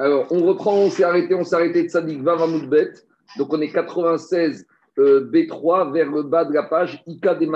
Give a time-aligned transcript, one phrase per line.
[0.00, 2.94] Alors, on reprend, on s'est arrêté, on s'est arrêté de Sadik Vavamoudbet.
[3.36, 4.66] Donc, on est 96
[4.98, 7.46] euh, B3 vers le bas de la page Ika de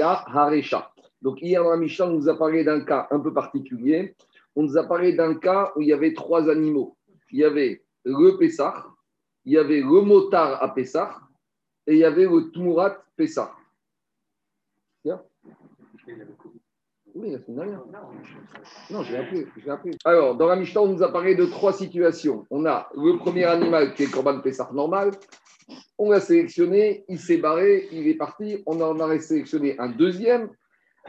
[0.00, 0.92] Haresha.
[1.20, 4.14] Donc, hier dans la on nous a parlé d'un cas un peu particulier.
[4.54, 6.96] On nous a parlé d'un cas où il y avait trois animaux.
[7.32, 8.86] Il y avait le Pessah,
[9.44, 11.16] il y avait le motard à Pessah
[11.84, 13.56] et il y avait le Tmurat Pessah.
[15.04, 15.20] Bien
[17.18, 17.64] oui, la
[18.90, 22.46] Non, je l'ai appris, Alors, dans la Mishnah, on nous a parlé de trois situations.
[22.50, 25.10] On a le premier animal qui est Corban Pessah normal.
[25.98, 28.62] On l'a sélectionné, il s'est barré, il est parti.
[28.66, 30.48] On en a sélectionné un deuxième.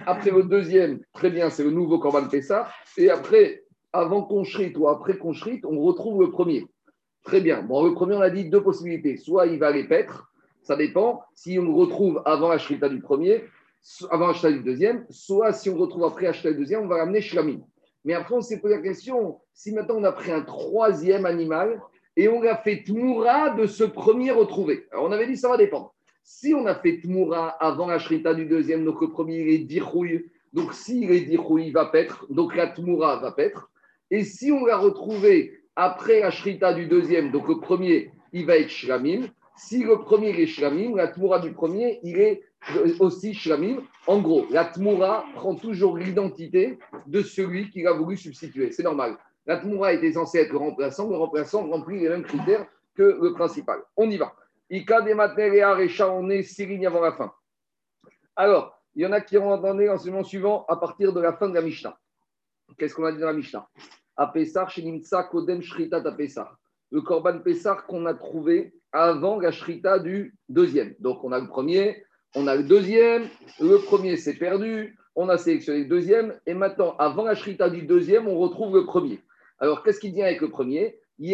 [0.05, 2.67] Après le deuxième, très bien, c'est le nouveau Corban Pessah.
[2.98, 6.66] Et après, avant Conchrit ou après Conchrit, on retrouve le premier.
[7.23, 7.62] Très bien.
[7.62, 9.17] Bon, le premier, on a dit deux possibilités.
[9.17, 10.31] Soit il va les paître,
[10.64, 11.22] ça dépend.
[11.36, 13.44] Si on le retrouve avant la shrita du premier,
[14.10, 17.62] avant le deuxième, soit si on retrouve après le deuxième, on va ramener Shlamim.
[18.06, 21.82] Mais après, on s'est posé la question, si maintenant on a pris un troisième animal
[22.16, 24.88] et on a fait Tmoura de ce premier retrouvé.
[24.92, 25.94] Alors on avait dit ça va dépendre.
[26.23, 29.58] Si on a fait Tmoura avant la Shrita du deuxième, donc le premier il est
[29.59, 33.70] Dirouille, donc s'il est Dirouille, il va paître, donc la Tmoura va paître.
[34.12, 38.58] Et si on l'a retrouvé après la Shrita du deuxième, donc le premier, il va
[38.58, 39.28] être Shlamim.
[39.60, 42.44] Si le premier est Shlamim, la Tmoura du premier, il est
[43.00, 43.82] aussi Shlamim.
[44.08, 48.72] En gros, la Tmoura prend toujours l'identité de celui qui a voulu substituer.
[48.72, 49.18] C'est normal.
[49.46, 51.10] La Tmoura était censée être le remplaçant.
[51.10, 52.66] Le remplaçant remplit les mêmes critères
[52.96, 53.82] que le principal.
[53.98, 54.34] On y va.
[54.70, 57.34] Ika des et on est six avant la fin.
[58.38, 61.50] Alors, il y en a qui ont entendu l'enseignement suivant à partir de la fin
[61.50, 62.00] de la Mishnah.
[62.78, 63.68] Qu'est-ce qu'on a dit dans la Mishnah?
[64.16, 64.72] A Pessar,
[65.30, 66.00] Kodem, Shrita,
[66.92, 70.96] Le Korban Pessar qu'on a trouvé avant la Shrita du deuxième.
[71.00, 72.04] Donc, on a le premier,
[72.36, 73.28] on a le deuxième,
[73.59, 77.81] le premier s'est perdu, on a sélectionné le deuxième, et maintenant, avant la shrita du
[77.81, 79.20] deuxième, on retrouve le premier.
[79.59, 81.00] Alors, qu'est-ce qui vient avec le premier?
[81.20, 81.28] Ben.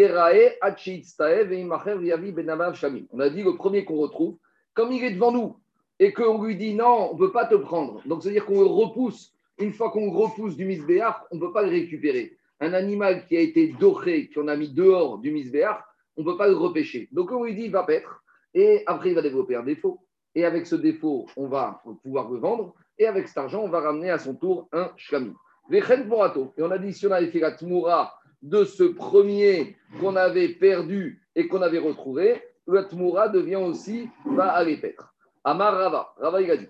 [3.11, 4.37] On a dit le premier qu'on retrouve,
[4.73, 5.57] comme il est devant nous,
[5.99, 8.01] et qu'on lui dit non, on ne peut pas te prendre.
[8.05, 9.31] Donc, c'est-à-dire qu'on le repousse.
[9.59, 12.35] Une fois qu'on repousse du misbéach, on ne peut pas le récupérer.
[12.59, 15.83] Un animal qui a été doré, qu'on a mis dehors du misbéach,
[16.17, 17.09] on ne peut pas le repêcher.
[17.11, 18.23] Donc, on lui dit, il va paître,
[18.53, 19.99] et après, il va développer un défaut
[20.35, 23.79] et avec ce défaut, on va pouvoir le vendre, et avec cet argent, on va
[23.79, 25.33] ramener à son tour un shami.
[25.71, 31.23] Et on a dit, si on fait la tmoura de ce premier qu'on avait perdu
[31.35, 35.15] et qu'on avait retrouvé, la tmoura devient aussi, va aller paître.
[35.43, 36.67] Amar Rava, Rava il a dit,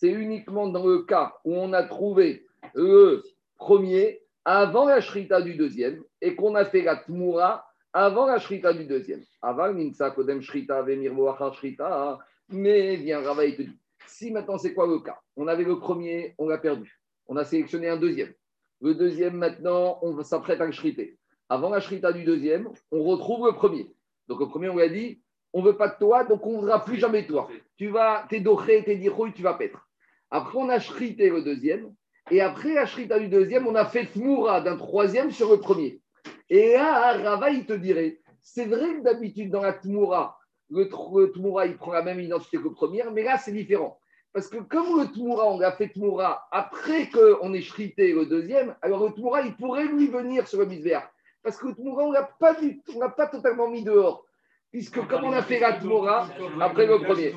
[0.00, 3.22] c'est uniquement dans le cas où on a trouvé le
[3.58, 8.72] premier avant la shrita du deuxième et qu'on a fait la tmoura avant la shrita
[8.72, 9.20] du deuxième.
[9.42, 11.12] Avant Nimsa Kodem Shrita, Vemir
[11.52, 12.18] Shrita.
[12.48, 15.18] Mais viens, Rava, il te dit si maintenant c'est quoi le cas?
[15.36, 16.98] On avait le premier, on l'a perdu.
[17.28, 18.32] On a sélectionné un deuxième.
[18.80, 21.18] Le deuxième, maintenant, on s'apprête à le shriter.
[21.50, 23.94] Avant la shrita du deuxième, on retrouve le premier.
[24.28, 25.20] Donc le premier, on lui a dit
[25.52, 27.48] on ne veut pas de toi, donc on ne voudra plus jamais de toi.
[27.76, 28.98] Tu vas, t'es doré, t'es
[29.34, 29.89] tu vas paître.
[30.30, 31.92] Après, on a shrité le deuxième.
[32.30, 36.00] Et après la shrita du deuxième, on a fait moura d'un troisième sur le premier.
[36.48, 40.38] Et là, Rava, il te dirait, c'est vrai que d'habitude, dans la Tmoura,
[40.70, 40.88] le,
[41.32, 43.98] Tmoura, il prend la même identité que le premier, mais là, c'est différent.
[44.32, 48.76] Parce que comme le Tmoura, on l'a fait Tmoura après qu'on ait shrité le deuxième,
[48.82, 51.08] alors le Tmoura, il pourrait lui venir sur le misère.
[51.42, 54.24] Parce que le Tmoura, on ne l'a pas, totalement mis dehors.
[54.70, 56.28] Puisque comme on a fait la Tmoura
[56.60, 57.34] après le premier,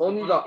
[0.00, 0.44] on y va,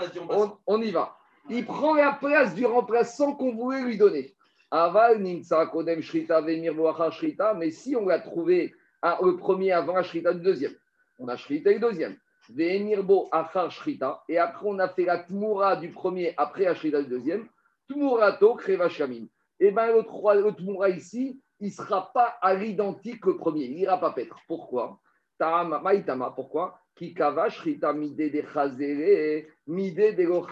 [0.68, 1.18] on y va.
[1.50, 4.36] Il prend la place du remplaçant qu'on voulait lui donner.
[4.70, 6.74] Aval, Nimsa, Kodem, Shrita, Vemir,
[7.12, 10.74] Shrita, mais si on l'a trouvé le premier avant la Shrita du deuxième,
[11.20, 12.18] on a Shrita le deuxième.
[13.04, 17.02] Bo Achar Shrita, et après on a fait la Tmoura du premier après la Shrita
[17.02, 17.48] du deuxième,
[17.90, 19.26] Tmourato, Kreva Shamin.
[19.60, 20.02] Et eh bien le,
[20.42, 24.40] le Tmoura ici, il ne sera pas à l'identique le premier, il n'ira pas paître.
[24.48, 25.00] Pourquoi?
[25.40, 26.81] Maïtama, pourquoi?
[26.96, 30.46] Kikava Shrita Mide de Mide de Lo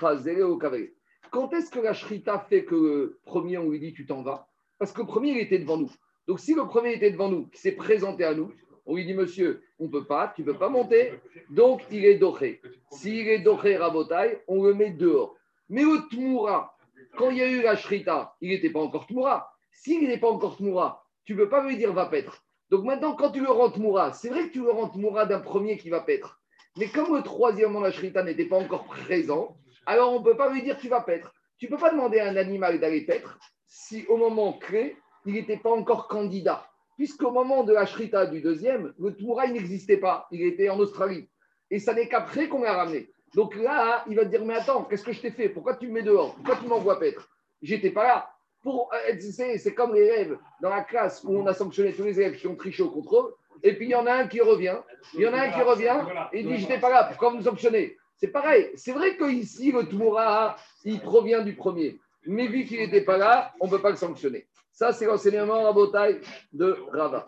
[0.52, 0.90] au Kavere.
[1.32, 4.48] Quand est-ce que la shrita fait que le premier, on lui dit tu t'en vas?
[4.80, 5.92] Parce que le premier, il était devant nous.
[6.28, 8.52] Donc si le premier était devant nous, qui s'est présenté à nous,
[8.86, 11.14] on lui dit monsieur, on ne peut pas, tu ne peux pas monter,
[11.52, 12.62] donc il est doré.
[12.92, 15.36] S'il est doré rabotaille, on le met dehors.
[15.70, 16.76] Mais au Tmoura,
[17.16, 19.52] quand il y a eu la shrita, il n'était pas encore Tmoura.
[19.72, 22.44] S'il n'est pas encore Tmoura, tu ne peux pas lui dire va paître.
[22.70, 25.40] Donc maintenant, quand tu le rends Tmoura, c'est vrai que tu le rends Tmoura d'un
[25.40, 26.40] premier qui va paître.
[26.78, 30.50] Mais comme le troisième la shrita n'était pas encore présent, alors on ne peut pas
[30.50, 31.34] lui dire tu vas paître.
[31.58, 35.34] Tu ne peux pas demander à un animal d'aller paître si au moment clé, il
[35.34, 36.66] n'était pas encore candidat.
[36.98, 40.28] Puisqu'au moment de la shrita du deuxième, le Touraï n'existait pas.
[40.32, 41.30] Il était en Australie.
[41.72, 43.12] Et ça n'est qu'après qu'on l'a ramené.
[43.36, 45.50] Donc là, il va te dire Mais attends, qu'est-ce que je t'ai fait?
[45.50, 46.36] Pourquoi tu me mets dehors?
[46.36, 47.30] Pourquoi tu m'envoies paître?
[47.62, 48.32] J'étais pas là.
[48.62, 52.20] Pour, euh, c'est comme les élèves dans la classe où on a sanctionné tous les
[52.20, 53.34] élèves qui ont triché au contrôle,
[53.64, 54.78] et puis il y en a un qui revient,
[55.14, 56.00] il y en a un qui revient,
[56.34, 57.98] et il dit J'étais pas là, pourquoi vous sanctionnez?
[58.18, 63.02] C'est pareil, c'est vrai qu'ici, le Tmoura, il provient du premier, mais vu qu'il n'était
[63.02, 64.46] pas là, on ne peut pas le sanctionner.
[64.72, 66.22] Ça, c'est l'enseignement à bataille
[66.54, 67.26] de Rava.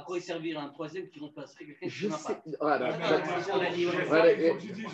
[0.00, 2.78] À quoi il servira un troisième qui remplacerait quelqu'un qui n'a pas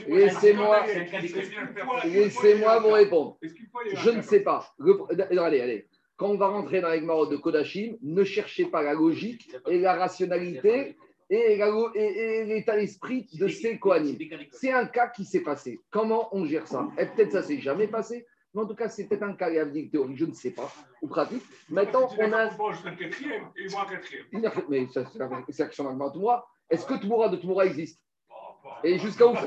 [0.08, 0.84] Laissez-moi
[2.04, 3.38] laissez vous répondre.
[3.94, 4.74] Je ne sais pas.
[5.30, 5.86] Allez, allez.
[6.16, 9.78] Quand on va rentrer dans les marottes de Kodachim, ne cherchez pas la logique et
[9.78, 10.96] la rationalité
[11.30, 11.56] et
[12.46, 14.18] l'état d'esprit de ces Kohanim.
[14.50, 15.78] C'est un cas qui s'est passé.
[15.90, 18.26] Comment on gère ça Et peut-être ça s'est jamais passé.
[18.56, 20.72] Mais en tout cas, c'est peut-être un cas théorique, je ne sais pas,
[21.02, 21.42] ou pratique.
[21.68, 22.44] Maintenant, on a.
[22.44, 24.24] un quatrième et moi un quatrième.
[24.70, 26.46] Mais c'est la question de Toumora.
[26.70, 28.00] Est-ce que Toumora de Toumora existe?
[28.82, 29.40] Et jusqu'à où Non,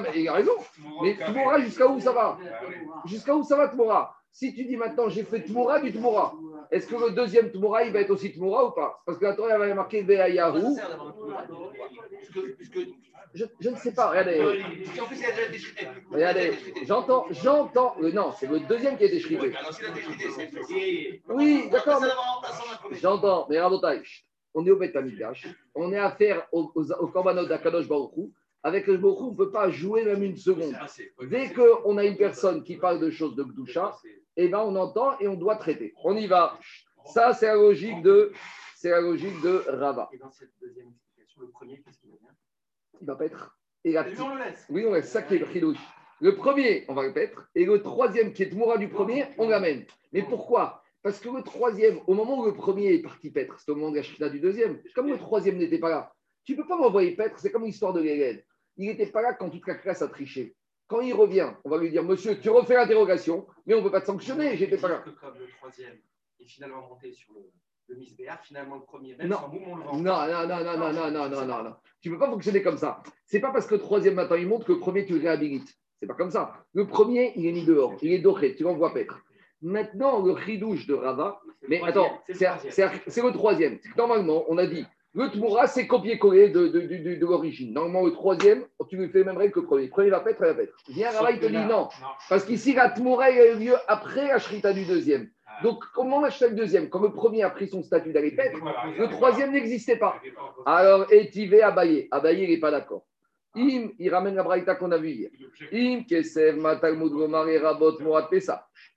[0.00, 0.52] mais il a raison.
[1.02, 2.38] Mais Toumora, jusqu'à où ça va?
[3.04, 6.32] Jusqu'à où ça va Toumora Si tu dis maintenant, j'ai fait Toumora du Toumora,
[6.70, 9.02] est-ce que le deuxième Toumora, il va être aussi Toumora ou pas?
[9.04, 10.62] Parce que la Torah, elle va marquer Ve'ayahu
[13.34, 14.10] je, ne sais pas.
[14.10, 14.40] Regardez.
[16.10, 16.52] Regardez,
[16.84, 17.96] j'entends, j'entends.
[18.00, 19.54] Non, c'est le deuxième qui a été shrivé.
[21.28, 22.02] Oui, d'accord.
[22.92, 23.58] J'entends, mais
[24.56, 28.32] on est au Betamidash, on est à faire au, au, Korbanot d'Akadosh Baruchou.
[28.62, 30.74] Avec le Baruchou, on ne peut pas jouer même une seconde.
[31.22, 33.94] Dès qu'on a une personne qui parle de choses de Gdusha,
[34.36, 35.94] eh ben on entend et on doit traiter.
[36.02, 36.58] On y va.
[37.04, 38.32] Ça, c'est la logique de,
[38.74, 40.08] c'est la logique de Rava.
[40.12, 42.18] Et dans cette deuxième explication, le premier, qu'est-ce qu'il dire
[43.00, 43.58] il va pas être.
[43.84, 44.18] Et la petite...
[44.68, 45.74] Oui, on laisse ça qui est le
[46.20, 47.48] Le premier, on va le paître.
[47.54, 49.84] Et le troisième, qui est Moura du premier, on l'amène.
[50.12, 50.82] Mais pourquoi?
[51.02, 53.92] Parce que le troisième, au moment où le premier est parti paître, c'est au moment
[53.92, 54.82] de la Shrita du deuxième.
[54.94, 56.12] Comme le troisième n'était pas là,
[56.44, 58.42] tu ne peux pas m'envoyer paître, c'est comme l'histoire de l'élève.
[58.76, 60.56] Il n'était pas là quand toute la classe a triché.
[60.88, 63.90] Quand il revient, on va lui dire Monsieur, tu refais l'interrogation, mais on ne peut
[63.90, 65.04] pas te sanctionner, j'étais pas là.
[65.20, 65.98] Comme le troisième
[66.40, 67.52] est finalement monté sur le,
[67.88, 69.36] le misbéar, finalement le premier, même non.
[69.36, 71.74] sans mouvement le Non, non, non, non, non, non, non, non, non, non.
[72.00, 73.02] Tu ne peux pas fonctionner comme ça.
[73.24, 75.72] C'est pas parce que le troisième matin il monte que le premier tu le réhabilites.
[76.00, 76.52] C'est pas comme ça.
[76.74, 79.22] Le premier, il est mis dehors, il est doré, tu l'envoies paître.
[79.62, 83.78] Maintenant, le ridouche de Rava, mais attends, c'est le troisième.
[83.96, 84.84] Normalement, on a dit,
[85.14, 87.72] le Tmoura, c'est copier-coller de, de, de, de l'origine.
[87.72, 89.88] Normalement, le troisième, tu lui fais même règle que le premier.
[89.88, 90.76] Premier va paître, il va paître.
[90.90, 91.88] Viens, Rava, il te dit non.
[92.28, 95.30] Parce qu'ici, la Tmoura a eu lieu après la Shrita du deuxième.
[95.62, 98.58] Donc, comment on achète le deuxième Comme le premier a pris son statut d'aller paître,
[98.98, 100.20] le troisième n'existait pas.
[100.64, 102.08] Alors, Etivé Abaye.
[102.10, 103.04] Abaye, il n'est pas d'accord.
[103.56, 105.30] Im, il ramène la braïta qu'on a vue hier.
[105.72, 107.96] Im, Kesev, Matalmud, Gomar, Rabot.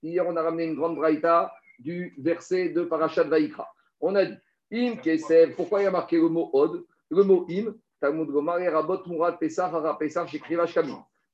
[0.03, 3.67] Hier, on a ramené une grande braïta du verset de Parashat Vaikra.
[4.01, 4.37] On a dit
[4.71, 9.01] Im, Kesev, pourquoi il a marqué le mot Od Le mot Im, Talmud, Gomar, Rabot,
[9.05, 9.97] Morat, Pesa, Hara,
[10.27, 10.57] j'écris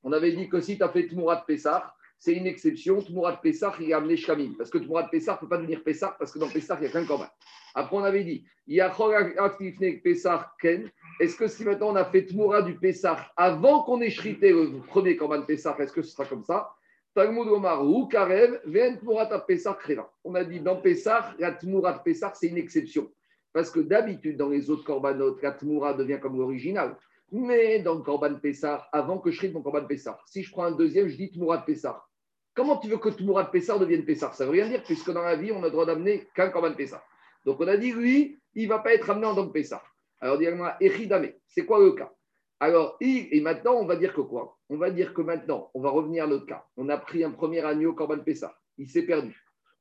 [0.03, 3.01] On avait dit que si tu as fait Tmurat Pessah, c'est une exception.
[3.01, 4.53] Tmourat Pessah, il a amené Shkamim.
[4.57, 6.87] Parce que Tmourat Pessah ne peut pas devenir Pessah parce que dans Pessah, il n'y
[6.87, 7.27] a qu'un corban.
[7.73, 8.45] Après, on avait dit,
[10.03, 10.89] Pessah Ken.
[11.19, 14.81] Est-ce que si maintenant on a fait Tmoura du Pessah avant qu'on ait shrité le
[14.87, 16.71] premier corban Pessah, est-ce que ce sera comme ça?
[17.13, 19.77] Talmud Omar Karev, Ven Tmourat Pessah
[20.23, 23.11] On a dit dans Pessah, la Tmourat Pessah, c'est une exception.
[23.53, 26.97] Parce que d'habitude, dans les autres corbanotes, la Tmoura devient comme l'original.
[27.37, 30.63] Mais dans le Corban Pessah, avant que je shrite mon Corban Pessah, si je prends
[30.63, 32.01] un deuxième, je dis Tmourat Pessah.
[32.53, 34.31] Comment tu veux que Tmourat Pessah devienne Pessah?
[34.31, 36.49] Ça ne veut rien dire, puisque dans la vie, on a le droit d'amener qu'un
[36.49, 37.03] Corban Pessah.
[37.45, 39.83] Donc on a dit, lui, il ne va pas être amené en tant que Pessah.
[40.21, 40.39] Alors,
[41.45, 42.09] c'est quoi le cas?
[42.61, 44.57] Alors, et maintenant, on va dire que quoi?
[44.69, 46.65] On va dire que maintenant, on va revenir à notre cas.
[46.77, 48.55] On a pris un premier agneau Corban Pessah.
[48.77, 49.37] Il s'est perdu.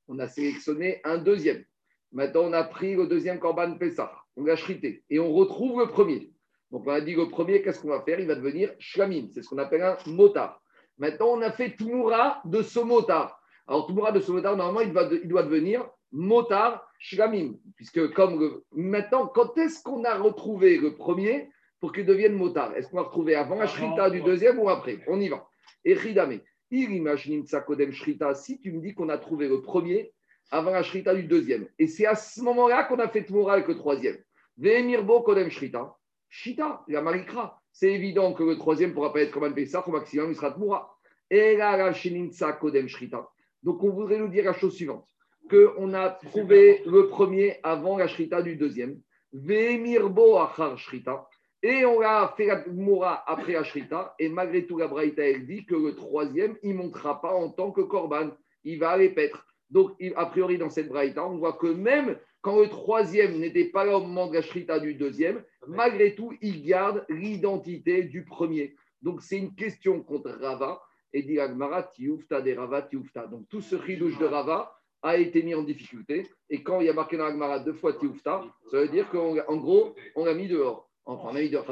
[0.09, 1.65] On a sélectionné un deuxième.
[2.11, 4.13] Maintenant, on a pris le deuxième Corban Pessah.
[4.35, 5.05] On l'a chrité.
[5.09, 6.34] Et on retrouve le premier.
[6.75, 8.19] Donc, on a dit le premier, qu'est-ce qu'on va faire?
[8.19, 9.29] Il va devenir shlamim.
[9.33, 10.61] C'est ce qu'on appelle un motard.
[10.99, 13.41] Maintenant, on a fait Tmoura de ce motard.
[13.69, 17.53] Alors, Tmoura de ce motard, normalement, il, doit devenir motard shlamim.
[17.77, 22.89] Puisque, comme maintenant, quand est-ce qu'on a retrouvé le premier pour qu'il devienne motard Est-ce
[22.89, 24.99] qu'on va retrouver avant la shrita du deuxième ou après?
[25.07, 25.47] On y va.
[25.85, 26.41] Et Ridame,
[26.73, 28.35] il imagine Kodem shrita.
[28.35, 30.13] Si tu me dis qu'on a trouvé le premier
[30.51, 33.69] avant la shrita du deuxième, et c'est à ce moment-là qu'on a fait Tmoura avec
[33.69, 34.19] le troisième.
[34.59, 35.95] Vemirbo Kodem shrita.
[36.37, 37.63] Shita, la Marikra.
[37.71, 40.35] C'est évident que le troisième ne pourra pas être comme un Pessah, au maximum, il
[40.35, 40.93] sera Tmoura.
[41.31, 43.29] Et là, la Kodem Shrita.
[43.63, 45.07] Donc, on voudrait nous dire la chose suivante
[45.49, 49.01] qu'on a trouvé le premier avant la Shrita du deuxième.
[49.33, 51.29] Vemirbo Achar Shrita.
[51.63, 54.17] Et on a fait la Moura après la Shrita.
[54.19, 57.51] Et malgré tout, la Braïta, elle dit que le troisième, il ne montera pas en
[57.51, 58.31] tant que Korban.
[58.65, 59.47] Il va aller paître.
[59.71, 63.87] Donc, a priori, dans cette Braïta, on voit que même quand le troisième n'était pas
[63.87, 68.77] là au moment de la Shrita du deuxième, malgré tout, il garde l'identité du premier.
[69.01, 70.83] Donc, c'est une question contre Rava.
[71.15, 73.29] Et dit Agmara, Tioufta des Rava, Tioufta.
[73.29, 76.29] Donc tout ce chidouche de Rava a été mis en difficulté.
[76.51, 79.57] Et quand il y a marqué dans Agmara deux fois Tioufta, ça veut dire qu'en
[79.57, 80.91] gros, on l'a mis dehors.
[81.07, 81.65] Enfin, on a mis dehors,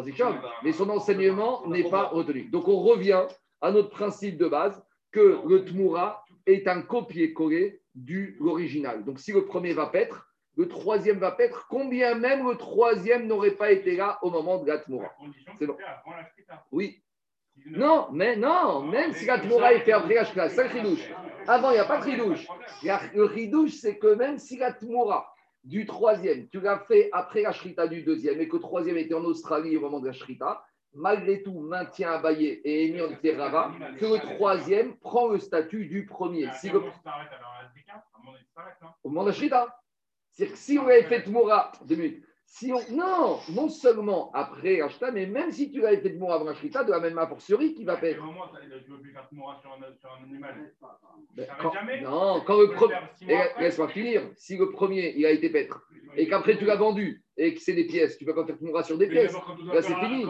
[0.62, 2.44] mais son enseignement n'est pas retenu.
[2.50, 3.26] Donc on revient
[3.60, 9.04] à notre principe de base que le Tmoura est un copier-coller du l'original.
[9.04, 13.52] Donc si le premier va paître, le troisième va paître, combien même le troisième n'aurait
[13.52, 15.10] pas été là au moment de la Tmoura.
[15.58, 15.76] C'est bon.
[16.70, 17.02] Oui.
[17.66, 21.10] Non, mais non, même si la Tmoura est faite après la c'est un ridouche.
[21.46, 22.46] Avant, il n'y a pas de ridouche.
[22.82, 27.52] Le ridouche, c'est que même si la Tmoura du troisième, tu l'as fait après la
[27.52, 30.64] Shrita du deuxième et que le troisième était en Australie au moment de la Shrita,
[30.94, 36.04] malgré tout maintient Abaye et émis en Terrava, que le troisième prend le statut du
[36.04, 36.48] premier.
[36.54, 36.82] Si le...
[39.04, 39.81] Au moment de la Shrita.
[40.32, 42.94] C'est-à-dire que si on avait fait Moura, deux minutes, si on...
[42.94, 46.90] Non, non seulement après Ashta, mais même si tu l'avais fait de avant Ashrita, de
[46.90, 48.22] la même fortiori qui va faire.
[51.34, 51.46] Ben,
[52.02, 52.94] non, quand le premier.
[53.58, 54.30] Laisse-moi finir.
[54.36, 55.86] Si le premier, il a été paître,
[56.16, 58.82] et qu'après tu l'as vendu, et que c'est des pièces, tu peux pas faire Moura
[58.82, 59.32] sur des pièces.
[59.32, 60.26] Là, c'est fini.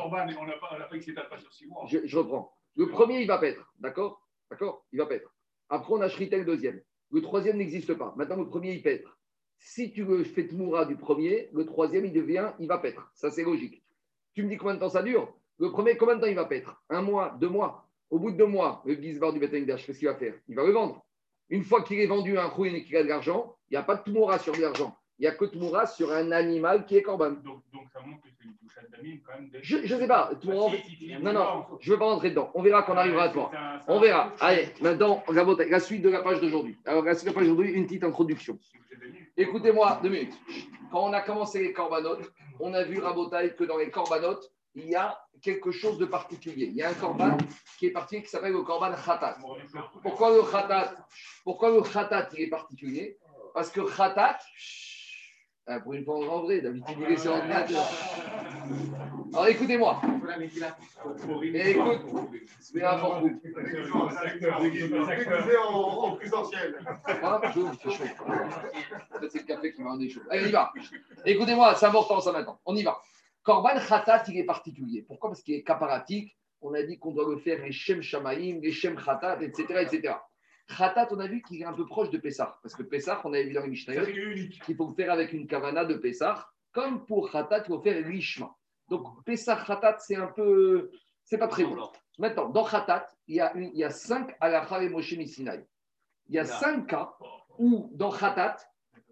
[1.88, 2.52] Je, je, reprends.
[2.76, 3.72] Le premier, il va paître.
[3.78, 4.22] D'accord?
[4.50, 4.84] D'accord?
[4.92, 5.32] Il va paître.
[5.68, 6.80] Après, on a Shrita le deuxième.
[7.10, 8.14] Le troisième n'existe pas.
[8.16, 9.18] Maintenant, le premier, il paître.
[9.64, 13.10] Si tu le fais moura du premier, le troisième, il devient, il va paître.
[13.14, 13.80] Ça, c'est logique.
[14.34, 15.32] Tu me dis combien de temps ça dure?
[15.58, 16.82] Le premier, combien de temps il va paître?
[16.90, 17.88] Un mois, deux mois?
[18.10, 20.34] Au bout de deux mois, le Gizbar du Betanidash, qu'est-ce qu'il va faire?
[20.48, 21.06] Il va le vendre.
[21.48, 23.84] Une fois qu'il est vendu un Khouin et qu'il a de l'argent, il n'y a
[23.84, 24.96] pas de Tmoura sur l'argent.
[25.18, 27.30] Il n'y a que Tmoura sur un animal qui est Corban.
[27.30, 29.50] Donc, ça montre que c'est une touche d'amine quand même.
[29.62, 30.30] Je ne sais pas.
[30.44, 32.50] non, non, je ne veux pas rentrer dedans.
[32.54, 33.50] On verra quand on arrivera à toi.
[33.86, 34.32] On verra.
[34.40, 36.76] Allez, maintenant, la suite de la page d'aujourd'hui.
[36.84, 38.58] Alors, la suite de la page d'aujourd'hui, une petite introduction.
[39.36, 40.34] Écoutez-moi deux minutes.
[40.90, 44.88] Quand on a commencé les corbanotes, on a vu Rabotaï que dans les corbanotes, il
[44.88, 46.66] y a quelque chose de particulier.
[46.66, 47.36] Il y a un corban
[47.78, 49.38] qui est particulier qui s'appelle le corban khatat.
[50.02, 50.94] Pourquoi le khatat?
[51.44, 53.18] Pourquoi le khatat est particulier?
[53.54, 54.38] Parce que khatat,
[55.66, 57.88] ah, pour une fois en vrai, d'habitude il est sur ordinateur.
[59.32, 60.00] Alors écoutez-moi.
[61.54, 62.00] Écoute,
[62.58, 63.40] c'est un fort coup.
[66.02, 66.78] en présentiel.
[66.84, 67.40] Ah.
[69.30, 70.20] C'est le café qui m'a rendu chaud.
[70.30, 70.72] Allez, on y va.
[71.24, 72.60] Écoutez-moi, c'est important ça maintenant.
[72.64, 73.00] On y va.
[73.44, 75.02] Korban Khatat, il est particulier.
[75.02, 75.30] Pourquoi?
[75.30, 76.36] Parce qu'il est caparatique.
[76.60, 79.64] On a dit qu'on doit le faire les Shem Shamaim, les Shem Khatat, etc.
[79.80, 80.14] etc.
[80.68, 82.58] Khatat, on a vu qu'il est un peu proche de Pessah.
[82.62, 83.94] Parce que Pessah, on a vu dans le Mishnah
[84.64, 86.48] qu'il faut faire avec une kavana de Pessah.
[86.72, 88.54] Comme pour Khatat, il faut faire l'Ishma.
[88.88, 90.90] Donc, Pessah Khatat, c'est un peu.
[91.24, 91.90] C'est pas très bon.
[92.18, 95.66] Maintenant, dans Khatat, il y a, une, il y a cinq halakha et Moshe Sinai.
[96.28, 97.14] Il y a cinq cas
[97.58, 98.56] où, dans Khatat,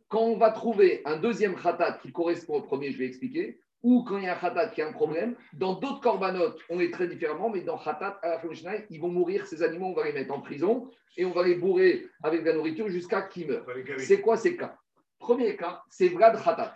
[0.08, 4.04] quand on va trouver un deuxième Khatat qui correspond au premier, je vais expliquer, ou
[4.04, 5.36] quand il y a un khatat qui a un problème.
[5.52, 8.48] Dans d'autres corbanotes, on est très différemment, mais dans khatat, à la fin
[8.90, 11.54] ils vont mourir, ces animaux, on va les mettre en prison et on va les
[11.54, 13.66] bourrer avec de la nourriture jusqu'à qu'ils meurent.
[13.98, 14.76] C'est quoi ces cas?
[15.18, 16.74] Premier cas, c'est Vlad khatat.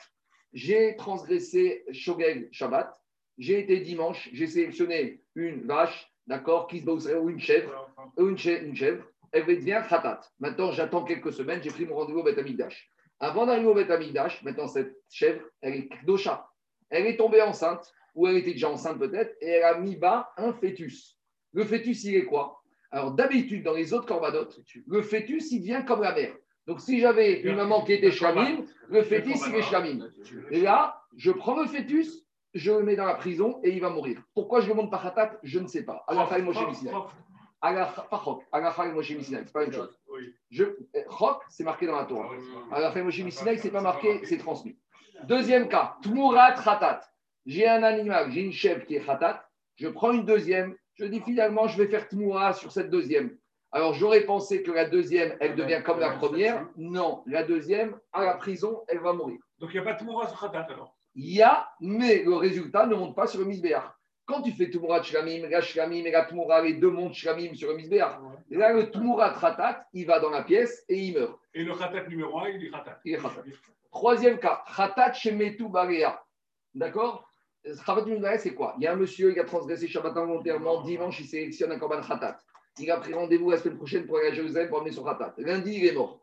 [0.52, 2.94] J'ai transgressé Shogeg Shabbat,
[3.38, 8.64] j'ai été dimanche, j'ai sélectionné une vache, d'accord, qui se ou une chèvre, une chèvre,
[8.64, 10.20] une chèvre, elle devient khatat.
[10.38, 12.38] Maintenant, j'attends quelques semaines, j'ai pris mon rendez-vous au Beth
[13.18, 13.90] Avant d'arriver au Beth
[14.44, 16.48] maintenant cette chèvre, elle est kdosha
[16.90, 20.30] elle est tombée enceinte, ou elle était déjà enceinte peut-être, et elle a mis bas
[20.36, 21.18] un fœtus.
[21.52, 22.60] Le fœtus, il est quoi?
[22.90, 26.34] Alors d'habitude, dans les autres corbanotes, le fœtus, il vient comme la mère.
[26.66, 30.08] Donc si j'avais une maman qui était shlamim, le fœtus, il est shlamim.
[30.50, 32.24] Et là, je prends le fœtus,
[32.54, 34.22] je le mets dans la prison et il va mourir.
[34.34, 36.04] Pourquoi je le monte par Hatat Je ne sais pas.
[36.06, 36.56] À la fin, Moshe.
[37.60, 37.72] À
[38.60, 39.98] la fin, Moshe c'est pas une chose.
[40.50, 40.64] Je,
[41.18, 42.30] Chok, c'est marqué dans la Torah.
[42.70, 43.20] À la fin, Moshe
[43.58, 44.76] c'est pas marqué, c'est transmis.
[45.26, 47.00] Deuxième cas, Tmurat Khatat.
[47.46, 49.42] J'ai un animal, j'ai une chèvre qui est Khatat.
[49.76, 50.76] Je prends une deuxième.
[50.94, 53.36] Je dis finalement, je vais faire Tmoura sur cette deuxième.
[53.72, 56.68] Alors, j'aurais pensé que la deuxième, elle devient comme la première.
[56.76, 59.38] Non, la deuxième, à la prison, elle va mourir.
[59.58, 62.86] Donc, il n'y a pas Tmoura sur Khatat alors Il y a, mais le résultat
[62.86, 63.84] ne monte pas sur le Misbéach.
[64.26, 67.70] Quand tu fais Tmoura Shlamim, la Shlamim et la Tmoura, les deux montent Shlamim sur
[67.70, 68.18] le Misbéach.
[68.50, 71.38] Là, le Tmoura Khatat, il va dans la pièce et il meurt.
[71.54, 73.00] Et le Khatat numéro 1, il est Khatat.
[73.04, 73.42] Il est Khatat.
[73.94, 76.20] Troisième cas, Khatat Shemetu Barea.
[76.74, 77.30] D'accord
[77.64, 80.82] Khatat c'est quoi Il y a un monsieur, il a transgressé Shabbat involontairement.
[80.82, 82.36] Dimanche, il sélectionne un Korban Khatat.
[82.80, 85.34] Il a pris rendez-vous la semaine prochaine pour aller à Jérusalem pour amener son Khatat.
[85.38, 86.20] Lundi, il est mort.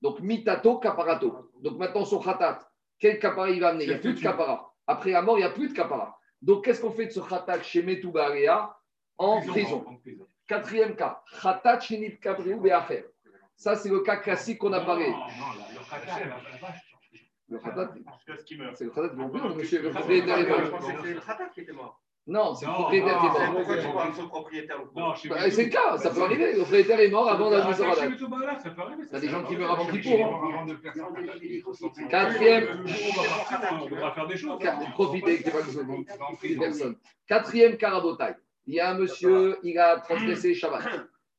[0.00, 1.50] Donc, Mitato, Kaparato.
[1.60, 2.60] Donc, maintenant, son Khatat,
[3.00, 4.72] quel Kapara il va amener Il n'y a plus de Kapara.
[4.86, 6.16] Après la mort, il n'y a plus de Kapara.
[6.40, 8.76] Donc, qu'est-ce qu'on fait de ce Khatat Shemetu Barea
[9.18, 9.84] en prison
[10.46, 13.06] Quatrième cas, Khatat Shenit Kabriou Beacher.
[13.56, 15.10] Ça, c'est le cas classique qu'on a parlé.
[15.10, 15.26] Non, non,
[15.72, 16.87] le le
[17.56, 17.94] Khatat,
[18.74, 19.80] c'est le Khatat qui m'a monsieur.
[20.04, 22.00] C'est le Khatat qui était mort.
[22.26, 23.52] Non, c'est le propriétaire qui est non, mort.
[23.54, 25.14] Pourquoi tu parles de son propriétaire Bah,
[25.50, 26.52] c'est le cas, ça peut arriver.
[26.52, 29.04] Le propriétaire est mort avant Ah, sa chez Metoubala, ça peut arriver.
[29.10, 30.66] T'as des gens qui meurent avant Kippour, hein.
[32.10, 32.64] Quatrième.
[32.84, 34.58] Le on va faire des choses.
[34.62, 34.78] hein.
[34.92, 36.96] Profitez, c'est pas que personne.
[37.26, 38.36] Quatrième carabotaille.
[38.66, 40.82] Il y a un monsieur, il a transgressé Shabbat.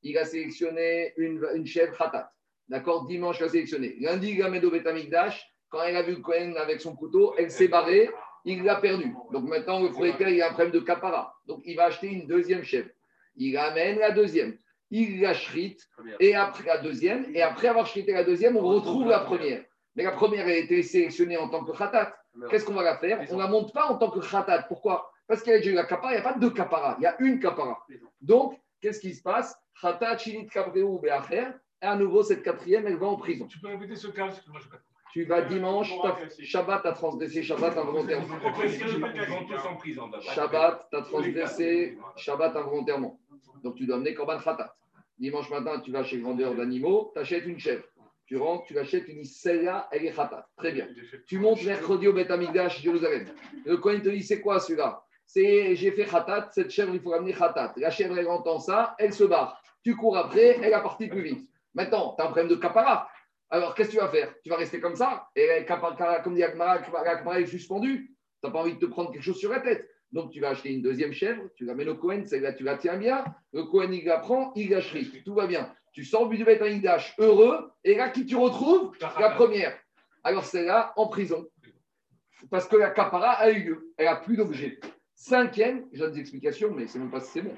[0.01, 2.32] Il a sélectionné une, une chèvre khatat.
[2.68, 3.06] D'accord?
[3.06, 3.96] Dimanche, il a sélectionné.
[4.00, 5.46] Lundi, il a mis au Betamikdash.
[5.70, 8.10] Quand il a vu le Cohen avec son couteau, elle s'est barrée.
[8.46, 9.14] Il l'a perdu.
[9.32, 11.36] Donc maintenant, le propriétaire, il a un problème de capara.
[11.46, 12.90] Donc il va acheter une deuxième chèvre.
[13.36, 14.58] Il amène la deuxième.
[14.92, 15.88] Il la shrite.
[16.20, 19.64] Et après la deuxième, et après avoir shrité la deuxième, on retrouve la première.
[19.96, 22.16] Mais la première a été sélectionnée en tant que khatat.
[22.50, 23.20] Qu'est-ce qu'on va la faire?
[23.30, 24.64] On ne la monte pas en tant que khatat.
[24.64, 25.12] Pourquoi?
[25.28, 27.04] Parce qu'il y a déjà eu la kapara, il n'y a pas deux kapara, il
[27.04, 27.86] y a une kapara.
[28.22, 29.56] Donc, qu'est-ce qui se passe?
[29.80, 31.50] Khatat, Shinit, Kabreu, Beacher.
[31.82, 33.46] Et à nouveau, cette quatrième, elle va en prison.
[33.48, 34.68] Tu peux répéter ce cas parce que moi, je.
[35.12, 38.28] Tu vas dimanche, t'as- Shabbat, tu as transgressé Shabbat involontairement.
[40.22, 43.20] Shabbat, tu as transgressé Shabbat involontairement.
[43.63, 44.75] Donc, tu dois amener Korban Khatat.
[45.18, 47.84] Dimanche matin, tu vas chez le vendeur d'animaux, tu achètes une chèvre.
[48.28, 50.48] Tu rentres, tu achètes une celle-là, elle est Khatat.
[50.58, 50.88] Très bien.
[51.28, 53.25] Tu montes mercredi au Beth Amikdash, Jérusalem.
[53.66, 55.01] Le Cohen te dit c'est quoi celui-là?
[55.25, 57.74] C'est j'ai fait khatat, cette chèvre il faut ramener khatat.
[57.78, 59.62] La chèvre elle entend ça, elle se barre.
[59.84, 61.50] Tu cours après, elle a parti plus vite.
[61.75, 63.08] Maintenant, tu as un problème de capara.
[63.50, 64.34] Alors qu'est-ce que tu vas faire?
[64.44, 68.15] Tu vas rester comme ça et la capara, comme dit la capara est suspendue.
[68.41, 69.89] Tu n'as pas envie de te prendre quelque chose sur la tête.
[70.12, 72.98] Donc tu vas acheter une deuxième chèvre, tu l'amènes au Cohen, celle-là tu la tiens
[72.98, 73.24] bien.
[73.53, 74.82] Le Cohen il la prend, il la.
[75.25, 75.74] Tout va bien.
[75.94, 78.96] Tu sors du Beth Amikdash heureux et là qui tu retrouves?
[79.20, 79.77] La première.
[80.24, 81.48] Alors celle-là en prison.
[82.50, 83.94] Parce que la capara a eu lieu.
[83.98, 84.79] Elle n'a plus d'objet.
[85.13, 87.53] Cinquième, j'ai des explications, mais c'est même pas si c'est bon.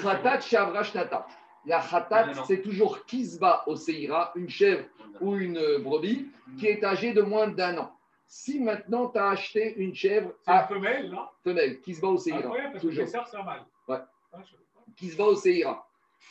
[0.00, 1.26] Khatat Shavrash Nata.
[1.66, 2.44] La khatat, Non, non.
[2.46, 4.84] c'est toujours Kisba au Seira, une chèvre
[5.20, 7.92] ou une brebis qui est âgée de moins d'un an.
[8.26, 11.30] Si maintenant tu as acheté une chèvre C'est une à femelle, là.
[11.44, 13.06] femelle, Kisba au Seira, parce que toujours.
[13.08, 13.62] sœurs, c'est un mâle.
[13.88, 13.98] Ouais.
[14.32, 14.38] Ah.
[14.96, 15.86] Kisba au Seira.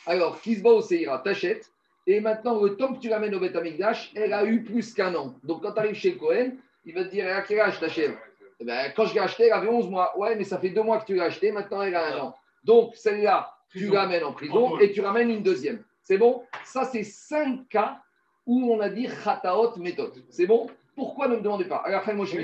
[0.06, 1.70] Alors, Kisba au Seira, t'achètes.
[2.06, 5.14] Et maintenant, le temps que tu l'amènes au Beth Amikdash, elle a eu plus qu'un
[5.14, 5.34] an.
[5.44, 6.52] Donc, quand tu arrives chez le Cohen,
[6.84, 8.16] il va te dire à quel âge ta chèvre?
[8.58, 10.18] Eh ben, Quand je l'ai achetée, elle avait 11 mois.
[10.18, 12.36] Ouais, mais ça fait deux mois que tu l'as achetée, maintenant elle a un an.
[12.64, 15.84] Donc, celle-là, tu l'amènes en prison et tu ramènes une deuxième.
[16.02, 16.44] C'est bon?
[16.64, 18.02] Ça, c'est cinq cas
[18.46, 20.24] où on a dit khataot méthode.
[20.30, 20.68] C'est bon?
[20.94, 21.76] Pourquoi ne me demandez pas?
[21.76, 22.38] À la fin, moi, je.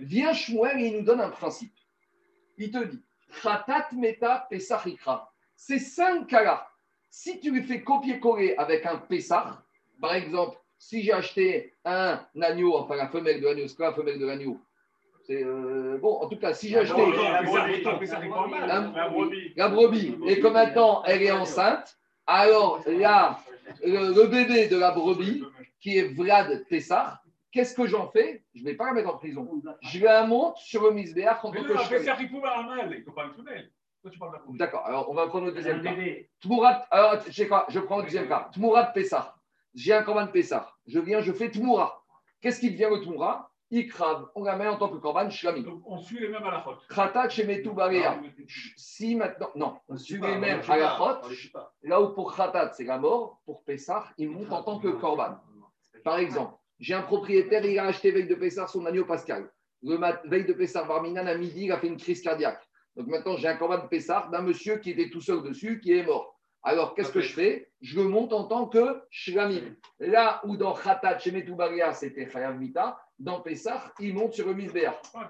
[0.00, 1.74] Vient Shmuel et il nous donne un principe.
[2.56, 3.02] Il te dit
[3.42, 5.30] Khatat meta pesach ikra.
[5.54, 6.68] Ces cinq cas-là,
[7.10, 9.58] si tu les fais copier-coller avec un pesach,
[10.00, 13.94] par exemple, si j'ai acheté un agneau, enfin la femelle de l'agneau, c'est quoi la
[13.94, 14.60] femelle de l'agneau?
[15.30, 17.00] Euh, bon, en tout cas, si j'ai acheté
[18.66, 19.52] La brebis.
[19.56, 23.38] la brebis et que maintenant elle est enceinte, alors là,
[23.84, 25.44] le, le bébé de la brebis,
[25.80, 27.20] qui est Vlad Pessah,
[27.52, 28.42] qu'est-ce que j'en fais?
[28.54, 29.46] Je ne vais pas la mettre en prison.
[29.82, 31.68] Je la monte sur le cheval.
[31.68, 32.04] de la brebis.
[34.58, 35.90] D'accord, alors on va prendre le deuxième cas.
[36.40, 38.48] Tmourat, alors je sais quoi, je prends le deuxième cas.
[38.54, 39.34] Tmourat Pessah.
[39.74, 40.72] J'ai un korban Pessah.
[40.86, 42.02] Je viens, je fais Tmoura.
[42.40, 44.28] Qu'est-ce qui devient le Tmoura Ikrav.
[44.34, 45.62] On la met en tant que korban Shlami.
[45.62, 46.78] Donc, on suit les mêmes à la faute.
[46.88, 47.70] Khatat Shemetu.
[48.76, 51.28] Si maintenant, non, on suit les mêmes à la chot.
[51.82, 55.38] Là où pour Khatat, c'est la mort, pour Pessah, il monte en tant que korban.
[56.04, 59.50] Par exemple, j'ai un propriétaire, il a acheté veille de Pessah son agneau pascal.
[59.82, 62.60] Le mat, veille de Pessah, Barminan, à midi, il a fait une crise cardiaque.
[62.96, 65.92] Donc maintenant, j'ai un korban de Pessah d'un monsieur qui était tout seul dessus, qui
[65.92, 66.36] est mort.
[66.62, 67.70] Alors, qu'est-ce que je fais?
[67.80, 69.76] Je le monte en tant que Shlamim.
[70.00, 74.54] Là où dans Khatat, chez Metoubaria, c'était Chayav Mita, dans Pessah, il monte sur le.
[75.14, 75.28] Ah,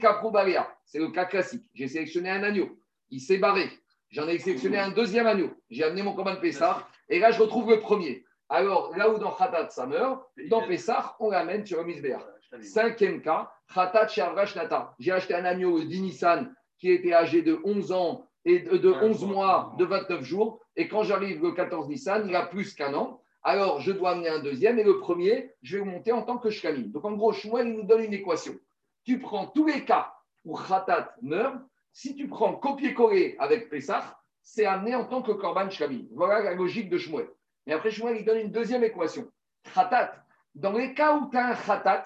[0.00, 0.68] Kapru Baria.
[0.84, 1.64] C'est le cas classique.
[1.74, 2.78] J'ai sélectionné un agneau.
[3.10, 3.70] Il s'est barré.
[4.10, 5.50] J'en ai sélectionné un deuxième agneau.
[5.68, 6.86] J'ai amené mon korban de Pessah.
[7.08, 8.24] Et là, je retrouve le premier.
[8.48, 12.22] Alors, là où dans Khatat, ça meurt, dans Pessah, on l'amène sur le Misbéach.
[12.62, 14.06] Cinquième cas, Khatat
[14.54, 14.94] Nata.
[15.00, 19.24] J'ai acheté un agneau d'Inissan qui était âgé de 11 ans et de, de 11
[19.24, 20.60] mois, de 29 jours.
[20.76, 23.20] Et quand j'arrive le 14 Nissan, il a plus qu'un an.
[23.48, 24.80] Alors, je dois amener un deuxième.
[24.80, 26.88] Et le premier, je vais monter en tant que Shkamim.
[26.88, 28.56] Donc, en gros, Shmuel, nous donne une équation.
[29.04, 30.12] Tu prends tous les cas
[30.44, 31.54] où Khatat meurt.
[31.92, 36.06] Si tu prends copier-coller avec Pessah, c'est amené en tant que Korban Shkamim.
[36.10, 37.28] Voilà la logique de Shmuel.
[37.68, 39.30] Mais après, Shmuel, il donne une deuxième équation.
[39.72, 40.12] Khatat.
[40.56, 42.02] Dans les cas où tu as un Khatat,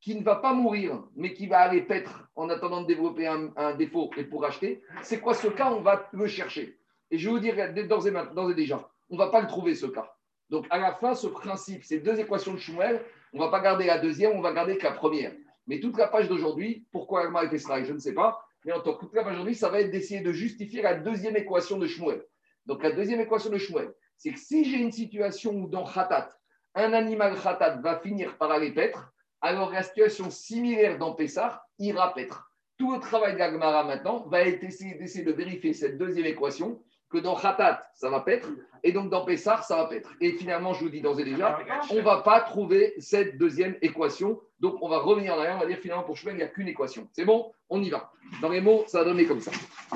[0.00, 3.74] qui ne va pas mourir, mais qui va aller paître en attendant de développer un,
[3.76, 5.70] défaut et pour acheter, c'est quoi ce cas?
[5.70, 6.80] On va le chercher.
[7.12, 9.76] Et je vais vous dire et, d'ores et déjà, on ne va pas le trouver
[9.76, 10.16] ce cas.
[10.50, 13.00] Donc à la fin, ce principe, ces deux équations de Schmuel,
[13.32, 15.32] on ne va pas garder la deuxième, on va garder que la première.
[15.66, 18.44] Mais toute la page d'aujourd'hui, pourquoi Alma a fait cela, je ne sais pas.
[18.64, 20.94] Mais en tant que toute la page d'aujourd'hui, ça va être d'essayer de justifier la
[20.94, 22.24] deuxième équation de Shmuel.
[22.66, 26.28] Donc la deuxième équation de Shmuel, c'est que si j'ai une situation où dans Khatat,
[26.74, 32.12] un animal Khatat va finir par aller paître, alors la situation similaire dans Pessah ira
[32.12, 32.52] paître.
[32.76, 37.18] Tout le travail de maintenant va être essayer d'essayer de vérifier cette deuxième équation que
[37.18, 38.48] dans Khatat, ça va paître,
[38.84, 40.10] et donc dans Pessar, ça va paître.
[40.20, 41.58] Et finalement, je vous dis d'ores et déjà,
[41.90, 44.40] on ne va pas trouver cette deuxième équation.
[44.60, 46.48] Donc, on va revenir en arrière, on va dire finalement pour Shmuel, il n'y a
[46.48, 47.08] qu'une équation.
[47.12, 48.12] C'est bon On y va.
[48.40, 49.50] Dans les mots, ça va donner comme ça.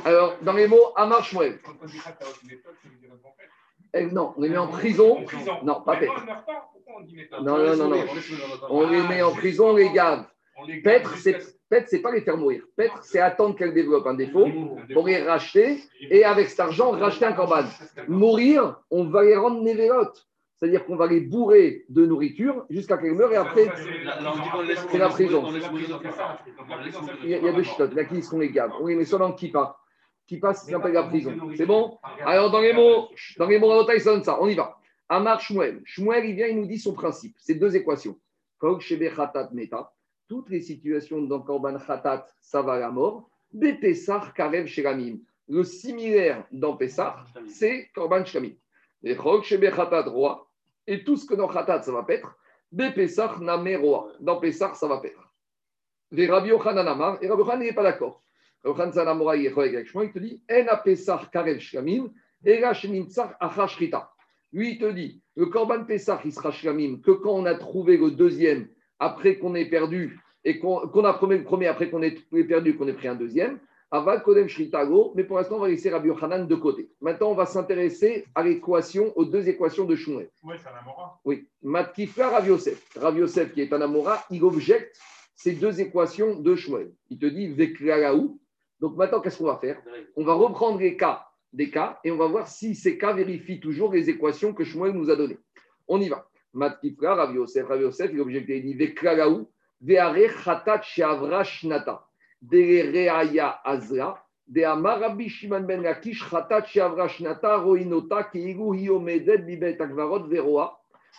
[0.05, 1.59] Alors, dans les mots, Amar Shmuel.
[3.97, 5.19] Eh, non, on les met en prison.
[5.19, 5.53] En prison.
[5.63, 6.13] Non, pas paître.
[7.43, 8.05] non, Non, non, non.
[8.69, 10.27] On les met en prison, on les garde
[10.67, 11.41] jusqu'à- c'est
[11.87, 12.63] C'est pas les faire mourir.
[12.77, 16.91] Paître, c'est attendre qu'elles développent un défaut Un pour les racheter et avec cet argent,
[16.93, 17.65] racheter un corban.
[18.09, 20.27] Mourir, on va les rendre névélotes.
[20.57, 23.71] C'est-à-dire qu'on va les bourrer de nourriture jusqu'à qu'elles meurent et après,
[24.91, 25.45] C'est la prison.
[27.23, 27.93] Il y a, il y a deux chitotes.
[27.95, 29.77] Là, qui sont les gaves On les met soit dans le kippa.
[30.27, 31.33] Kippa, c'est ce qu'on appelle la prison.
[31.57, 34.39] C'est bon Alors, dans les mots, dans les mots ça donne ça.
[34.41, 34.79] On y va.
[35.09, 35.83] Amar Shmuel.
[35.85, 37.37] Shmuel, il vient, il nous dit son principe.
[37.39, 38.19] C'est deux équations.
[38.59, 39.93] Kog Shebe Khatat Meta.
[40.29, 43.29] Toutes les situations dans Korban Khatat, ça va à la mort.
[43.53, 45.19] Bepesar Karev Sheramim.
[45.49, 48.55] Le similaire dans Pessar, c'est Korban Shlamim.
[49.03, 50.51] Et Shebe Khatat Roi.
[50.87, 52.37] Et tout ce que dans Khatat, ça va paître.
[52.73, 54.13] Bepesar Name Roi.
[54.21, 55.33] Dans Pessar, ça va paître.
[56.17, 57.19] Et Rabbi Yochanan Amar.
[57.23, 58.23] Et Rabbi Yochanan n'est pas d'accord.
[58.65, 62.11] Rabbi Yochanan Zanamora, il te dit En a Pessar Karev Shlamim.
[62.45, 62.73] Et la
[63.41, 64.11] Achashrita.
[64.53, 67.97] Lui, il te dit, le Korban Pessah, il sera shlamim que quand on a trouvé
[67.97, 72.17] le deuxième, après qu'on ait perdu, et qu'on a promis le premier, après qu'on ait
[72.47, 73.59] perdu, qu'on ait pris un deuxième,
[73.91, 76.91] Aval Kodem Shritago, mais pour l'instant, on va laisser Rabbi Yochanan de côté.
[77.01, 80.31] Maintenant, on va s'intéresser à l'équation, aux deux équations de Shmuel.
[80.43, 81.21] Ouais, c'est un amora.
[81.25, 82.85] Oui, Matkifla Rav Yosef.
[82.97, 84.99] Rav Yosef, qui est un Amora, il objecte
[85.37, 86.93] ces deux équations de Shmuel.
[87.11, 88.41] Il te dit Veklalaou.
[88.81, 89.81] Donc maintenant, qu'est-ce qu'on va faire?
[90.17, 93.61] On va reprendre les cas des cas et on va voir si ces cas vérifient
[93.61, 95.39] toujours les équations que Shmuel nous a données.
[95.87, 96.29] On y va.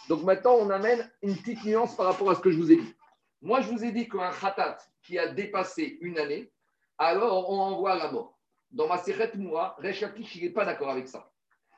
[0.09, 2.75] Donc maintenant, on amène une petite nuance par rapport à ce que je vous ai
[2.75, 2.95] dit.
[3.41, 6.51] Moi, je vous ai dit qu'un khatat qui a dépassé une année,
[6.97, 8.37] alors on envoie à la mort.
[8.71, 11.31] Dans ma Sechet Moura, Resh Lakish, il n'est pas d'accord avec ça.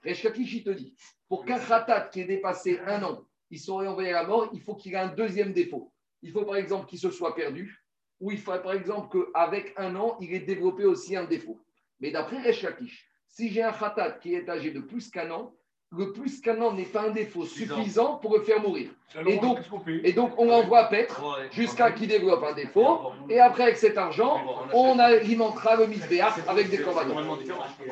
[0.03, 0.95] Resh Lakish, il te dit,
[1.29, 4.61] pour qu'un khatat qui ait dépassé un an, il soit envoyé à la mort, il
[4.61, 5.91] faut qu'il ait un deuxième défaut.
[6.21, 7.83] Il faut par exemple qu'il se soit perdu,
[8.19, 11.59] ou il faudrait par exemple qu'avec un an, il ait développé aussi un défaut.
[11.99, 15.53] Mais d'après Resh Lakish, si j'ai un khatat qui est âgé de plus qu'un an,
[15.91, 18.89] le plus qu'un an n'est pas un défaut suffisant pour le faire mourir.
[19.25, 19.59] Et donc-
[20.03, 21.21] Et on l'envoie à paître
[21.53, 22.81] jusqu'à qu'il développe un défaut.
[23.29, 24.35] Et après, avec cet argent,
[24.73, 27.15] on alimentera le misbéach avec des corbanotes.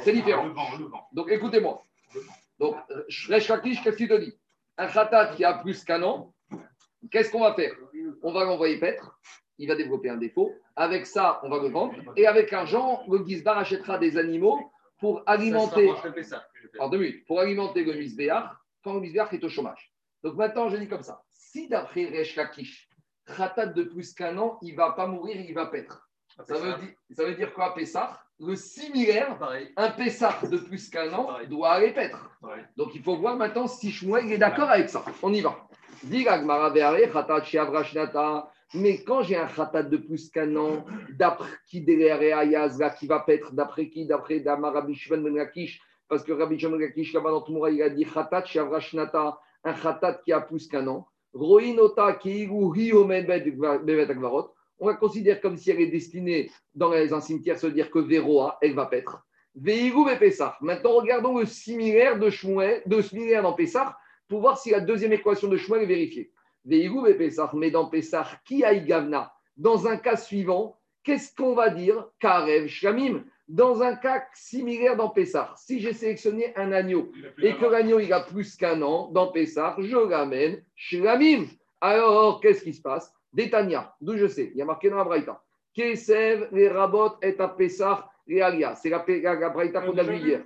[0.04, 0.50] C'est différent.
[1.13, 1.82] Donc, écoutez-moi.
[2.60, 2.76] Donc,
[3.30, 4.34] Resh Lakish, qu'est-ce qu'il te dit?
[4.78, 6.34] Un khatat qui a plus qu'un an,
[7.12, 7.74] qu'est-ce qu'on va faire?
[8.22, 9.20] On va l'envoyer paître.
[9.58, 10.54] Il va développer un défaut.
[10.76, 11.96] Avec ça, on va le vendre.
[12.18, 14.60] Et avec l'argent, le Gizbar achètera des animaux
[15.00, 15.94] pour alimenter.
[16.74, 17.26] Alors, deux minutes.
[17.26, 17.94] Pour alimenter le
[18.84, 19.94] quand le est au chômage.
[20.24, 21.24] Donc maintenant, je dis comme ça.
[21.30, 22.90] Si d'après Resh Lakish,
[23.26, 26.10] Khatat de plus qu'un an, il ne va pas mourir, il va paître.
[26.46, 28.22] Ça veut, dire, ça veut dire quoi, Pessah?
[28.39, 29.71] Le similaire, Pareil.
[29.78, 31.48] un Pessah de plus qu'un an Pareil.
[31.48, 32.30] doit aller paître.
[32.41, 32.63] Pareil.
[32.76, 35.06] Donc il faut voir maintenant si Shmuel est d'accord avec ça.
[35.24, 35.67] On y va.
[38.74, 40.86] Mais quand j'ai un khatat de plus qu'un an,
[41.17, 46.34] d'après qui qui va paître, d'après qui D'après Damar Rabbi Shimon Ben Lakish, parce que
[46.34, 50.15] Rabbi Shimon Ben Lakish, là-bas dans Toumora, il a dit khatat Sheavra Shnata, un khatat
[50.26, 51.08] qui a plus qu'un an.
[51.34, 54.54] Roinota Keigu Hi Omed Bevet Akvarot.
[54.80, 58.58] On la considère comme si elle est destinée dans un cimetière, se dire que Véroa,
[58.62, 59.26] elle va paître.
[59.56, 60.58] Veigu et Pessah.
[60.60, 65.14] Maintenant, regardons le similaire de Shmuel, de similaire dans Pessah, pour voir si la deuxième
[65.14, 66.32] équation de Shmuel est vérifiée.
[66.66, 67.52] Veigu et Pessah.
[67.54, 69.32] Mais dans Pessah, qui a Igavna?
[69.56, 72.10] Dans un cas suivant, qu'est-ce qu'on va dire?
[72.20, 73.24] Karev Shlamim.
[73.48, 78.12] Dans un cas similaire dans Pessah, si j'ai sélectionné un agneau et que l'agneau il
[78.12, 81.46] a plus qu'un an dans Pessah, je l'amène Shlamim.
[81.80, 83.14] Alors, qu'est-ce qui se passe?
[83.36, 85.43] Détania, d'où je sais, il y a marqué dans la Braïta.
[85.74, 88.76] Kesev, les rabot et à Pessah, les alia.
[88.76, 90.45] C'est la, la, Braïta qu'on a vue hier.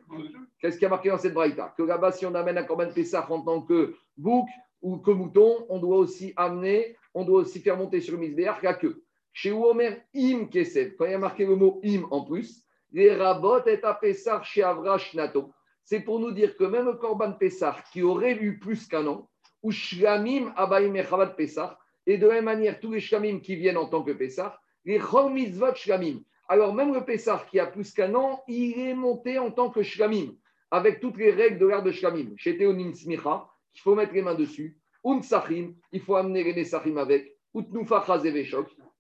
[0.60, 1.74] Qu'est-ce qui a marqué dans cette braïta?
[1.78, 4.48] Que là-bas, si on amène un corban Pessah en tant que bouc
[4.82, 8.64] ou que mouton, on doit aussi amener, on doit aussi faire monter sur le misbéach
[8.64, 9.04] la queue.
[9.32, 13.14] Chez Omer, im kesev, quand il y a marqué le mot im en plus, les
[13.14, 15.54] rabot et à Pessah chez Avrash Nato.
[15.84, 19.30] C'est pour nous dire que même le corban Pessah qui aurait eu plus qu'un an,
[19.62, 21.78] ou shlamim abaim echavat Pessah,
[22.10, 25.00] et de la même manière, tous les shlamim qui viennent en tant que Pessah, les
[25.00, 26.22] chol mitzvot shlamim.
[26.48, 29.84] Alors même le Pessah qui a plus qu'un an, il est monté en tant que
[29.84, 30.34] shlamim
[30.72, 32.34] avec toutes les règles de l'art de Shlamim.
[32.38, 34.78] Chez Théonim Smicha, il faut mettre les mains dessus.
[35.04, 37.36] Unsachim, il faut amener les Nesachim avec.
[37.56, 38.06] Utnufa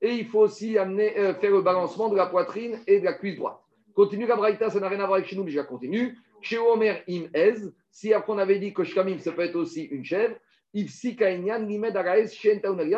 [0.01, 3.13] et il faut aussi amener, euh, faire le balancement de la poitrine et de la
[3.13, 3.59] cuisse droite.
[3.93, 6.17] Continue la braïta, ça n'a rien à voir avec chez nous, mais je continue.
[6.41, 9.83] Chez Omer im ez, si après on avait dit que shkamim, ça peut être aussi
[9.83, 10.35] une chèvre,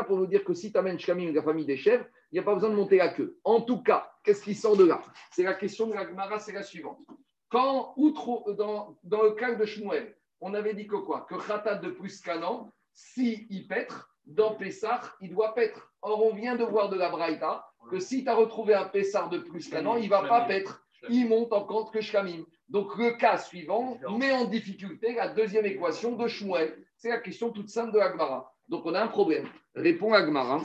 [0.06, 2.44] Pour nous dire que si tu amènes shkamim, la famille des chèvres, il n'y a
[2.44, 3.38] pas besoin de monter la queue.
[3.44, 5.02] En tout cas, qu'est-ce qui sort de là?
[5.32, 7.00] C'est la question de la Gemara, c'est la suivante.
[7.50, 11.26] Quand, outre, dans, dans le cas de Shmuel, on avait dit que quoi?
[11.30, 15.94] Que Khatat de plus qu'un an, si il pètre, dans Pessah, il doit pètre.
[16.02, 19.28] Or, on vient de voir de la Braïta que si tu as retrouvé un Pessah
[19.28, 20.86] de plus qu'un an, il ne va pas pètre.
[21.10, 22.46] Il monte en compte que Shkamim.
[22.70, 26.78] Donc, le cas suivant met en difficulté la deuxième équation de Shmuel.
[27.02, 28.54] C'est la question toute simple de Agmara.
[28.70, 29.48] Donc, on a un problème.
[29.74, 30.62] Répond Agmara.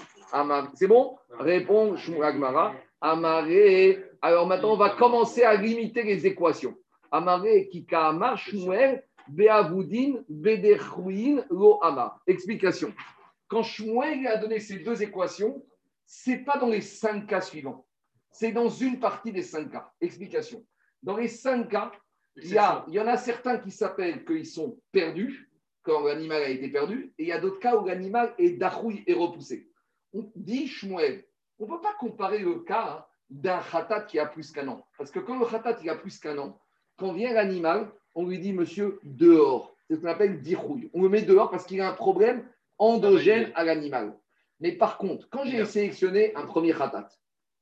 [0.74, 1.16] C'est bon?
[1.30, 2.74] Répond Shmuel Agmara.
[3.00, 4.04] Amaré.
[4.20, 6.76] Alors maintenant, on va commencer à limiter les équations.
[7.10, 12.20] Amaré, Kika, Amar, Shmuel, Beavoudin, Bederhuin, Lo Amar.
[12.26, 12.92] Explication.
[13.48, 15.64] Quand Shmuel a donné ces deux équations,
[16.04, 17.86] c'est pas dans les cinq cas suivants.
[18.30, 19.90] C'est dans une partie des cinq cas.
[20.02, 20.62] Explication.
[21.02, 21.92] Dans les cinq cas,
[22.36, 25.45] il y, il y en a certains qui s'appellent qu'ils sont perdus,
[25.86, 29.04] quand l'animal a été perdu, et il y a d'autres cas où l'animal est dachoui
[29.06, 29.70] et repoussé.
[30.12, 31.24] On dit Shmuel,
[31.60, 34.84] on ne peut pas comparer le cas hein, d'un khatat qui a plus qu'un an.
[34.98, 36.60] Parce que quand le khatat il a plus qu'un an,
[36.96, 39.76] quand vient l'animal, on lui dit, monsieur, dehors.
[39.88, 40.90] C'est ce qu'on appelle dirouille.
[40.92, 42.44] On le met dehors parce qu'il a un problème
[42.78, 44.18] endogène à l'animal.
[44.58, 47.08] Mais par contre, quand j'ai sélectionné un premier khatat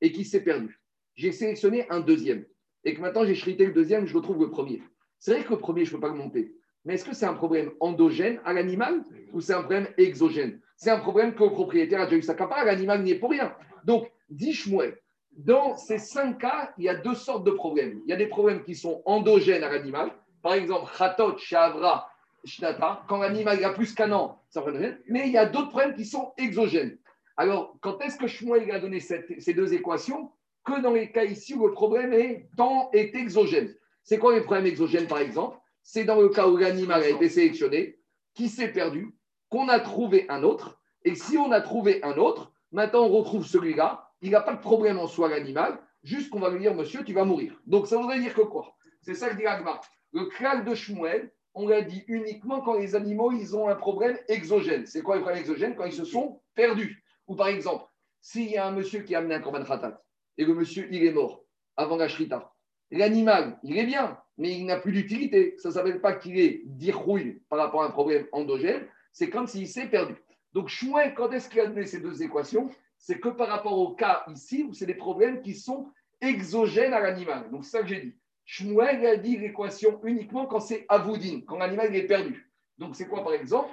[0.01, 0.81] et qu'il s'est perdu,
[1.15, 2.47] j'ai sélectionné un deuxième
[2.85, 4.83] et que maintenant j'ai chrité le deuxième, je retrouve le premier.
[5.19, 6.55] C'est vrai que le premier, je ne peux pas le monter.
[6.85, 10.61] Mais est-ce que c'est un problème endogène à l'animal ou c'est un problème exogène?
[10.77, 13.55] C'est un problème que le propriétaire a déjà eu sa l'animal n'y est pour rien.
[13.85, 14.99] Donc, dis Shmuel,
[15.33, 18.01] dans ces cinq cas, il y a deux sortes de problèmes.
[18.05, 20.11] Il y a des problèmes qui sont endogènes à l'animal.
[20.42, 22.11] Par exemple, Khatot, Shavra,
[22.44, 24.99] Shnata, quand l'animal a plus qu'un an, ça endogène.
[25.09, 26.99] Mais il y a d'autres problèmes qui sont exogènes.
[27.37, 30.31] Alors, quand est-ce que Shmuel a donné ces deux équations?
[30.64, 33.75] Que dans les cas ici où le problème est, temps est exogène.
[34.03, 35.59] C'est quoi les problèmes exogènes, par exemple?
[35.85, 38.01] C'est dans le cas où l'animal a été sélectionné,
[38.33, 39.14] qui s'est perdu,
[39.51, 40.81] qu'on a trouvé un autre.
[41.05, 44.61] Et si on a trouvé un autre, maintenant on retrouve celui-là, il n'a pas de
[44.61, 47.61] problème en soi, l'animal, juste qu'on va lui dire, monsieur, tu vas mourir.
[47.66, 48.75] Donc ça voudrait dire que quoi?
[49.03, 49.83] C'est ça que dit Agmar.
[50.12, 54.18] Le crâne de Shmuel, on l'a dit uniquement quand les animaux, ils ont un problème
[54.29, 54.87] exogène.
[54.87, 55.77] C'est quoi le problème exogène?
[55.77, 57.05] Quand ils se sont perdus.
[57.29, 57.85] Ou par exemple,
[58.23, 60.03] s'il y a un monsieur qui a amené un korban khatat
[60.38, 61.44] et le monsieur, il est mort
[61.77, 62.54] avant la shrita,
[62.90, 65.55] l'animal, il est bien, mais il n'a plus d'utilité.
[65.59, 69.47] Ça ne s'appelle pas qu'il est dirouille par rapport à un problème endogène, c'est comme
[69.47, 70.14] s'il s'est perdu.
[70.53, 72.70] Donc, Shmuel, quand est-ce qu'il a donné ces deux équations?
[72.97, 77.01] C'est que par rapport au cas ici, où c'est des problèmes qui sont exogènes à
[77.01, 77.51] l'animal.
[77.51, 78.14] Donc, c'est ça que j'ai dit.
[78.44, 82.51] Shmuel a dit l'équation uniquement quand c'est avoudin, quand l'animal est perdu.
[82.79, 83.68] Donc, c'est quoi par exemple?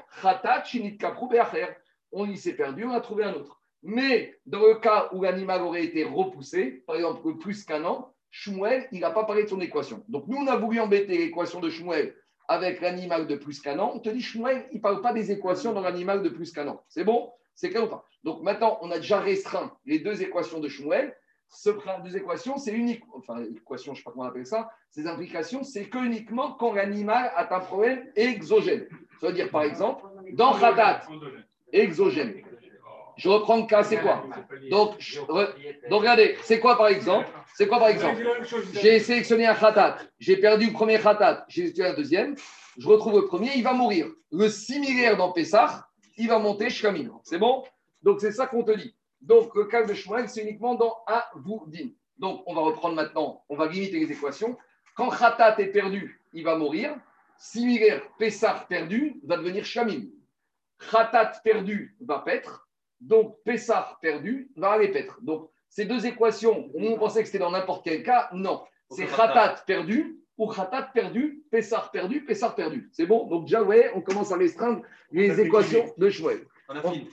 [0.66, 1.30] Shinit Kaprou,
[2.12, 3.62] On y s'est perdu, on a trouvé un autre.
[3.84, 8.88] Mais dans le cas où l'animal aurait été repoussé, par exemple plus qu'un an, Shmuel,
[8.92, 10.04] il n'a pas parlé de son équation.
[10.08, 12.16] Donc, nous, on a voulu embêter l'équation de Shmuel
[12.48, 13.92] avec l'animal de plus qu'un an.
[13.94, 16.68] On te dit, Shmuel, il ne parle pas des équations dans l'animal de plus qu'un
[16.68, 16.84] an.
[16.88, 17.32] C'est bon?
[17.54, 18.06] C'est clair ou pas?
[18.24, 21.16] Donc, maintenant, on a déjà restreint les deux équations de Shmuel.
[21.50, 21.70] Ce
[22.04, 23.04] deux équations, c'est unique.
[23.14, 24.72] Enfin, l'équation, je ne sais pas comment on appelle ça.
[24.90, 28.88] Ces implications, c'est que uniquement quand l'animal a un problème exogène.
[29.20, 31.02] Ça veut dire, par exemple, dans Khatat,
[31.74, 32.42] exogène.
[33.22, 34.26] Je reprends le cas, c'est quoi
[34.72, 38.20] donc, donc, regardez, c'est quoi par exemple C'est quoi par exemple
[38.82, 42.36] J'ai sélectionné un khatat, j'ai perdu le premier khatat, j'ai sélectionné un deuxième,
[42.80, 44.08] je retrouve le premier, il va mourir.
[44.32, 47.12] Le similaire dans Pessah, il va monter Shkamim.
[47.24, 47.64] C'est bon
[48.02, 48.96] Donc c'est ça qu'on te dit.
[49.22, 51.90] Donc le cas de Shmuel, c'est uniquement dans Avoudin.
[52.18, 54.58] Donc on va reprendre maintenant, on va limiter les équations.
[54.96, 56.96] Quand khatat est perdu, il va mourir.
[57.38, 60.06] Similaire, Pessah perdu, va devenir Shkamim.
[60.90, 62.68] Khatat perdu va paître.
[63.02, 65.20] Donc, Pessah perdu va aller paître.
[65.22, 68.30] Donc, ces deux équations, on pensait que c'était dans n'importe quel cas.
[68.34, 68.62] Non.
[68.90, 72.90] C'est Khatat perdu ou Khatat perdu, Pessah perdu, Pessah perdu.
[72.92, 73.28] C'est bon?
[73.28, 76.46] Donc, déjà, vous voyez, on commence à restreindre les équations de Shmuel.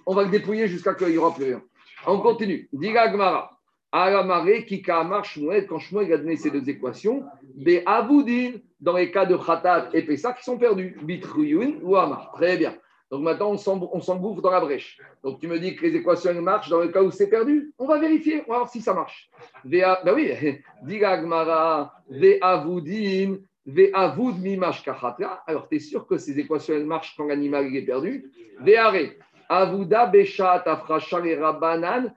[0.07, 1.62] On, va le dépouiller jusqu'à qu'il n'y aura plus rien.
[2.07, 2.68] On continue.
[2.72, 3.59] Diga Gmara.
[3.90, 7.24] Alamare, Kika Amar, Shmuel, quand Shmuel a donné ces deux équations,
[7.55, 12.33] Be Aboudin, dans les cas de Khatat et Pessah qui sont perdus, Bitruyun ou Amar.
[12.33, 12.77] Très bien.
[13.10, 14.98] Donc maintenant, on s'engouffre dans la brèche.
[15.22, 17.86] Donc tu me dis que les équations marchent dans le cas où c'est perdu On
[17.86, 19.30] va vérifier, on va voir si ça marche.
[19.64, 20.32] Ben oui,
[20.82, 25.42] Digagmara, Ve'avoudin, Ve'avoud mimash kachatra.
[25.46, 28.30] Alors tu es sûr que ces équations marchent quand l'animal est perdu?
[28.60, 29.14] Ve'are,
[29.48, 32.14] Avouda beshat afrasha rabanan,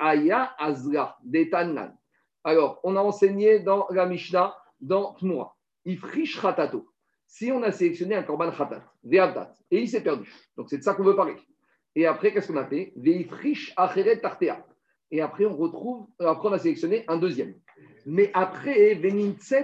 [0.00, 1.92] Aya azra, detanan.
[2.44, 6.87] Alors, on a enseigné dans la Mishnah, dans Tmoura, Ifrish ratato
[7.28, 8.82] si on a sélectionné un korban khatat,
[9.70, 10.32] et il s'est perdu.
[10.56, 11.36] Donc c'est de ça qu'on veut parler.
[11.94, 12.92] Et après, qu'est-ce qu'on a fait?
[12.96, 14.64] Veifrish acheret tartea.
[15.10, 17.54] Et après, on retrouve, après, on a sélectionné un deuxième.
[18.06, 18.98] Mais après,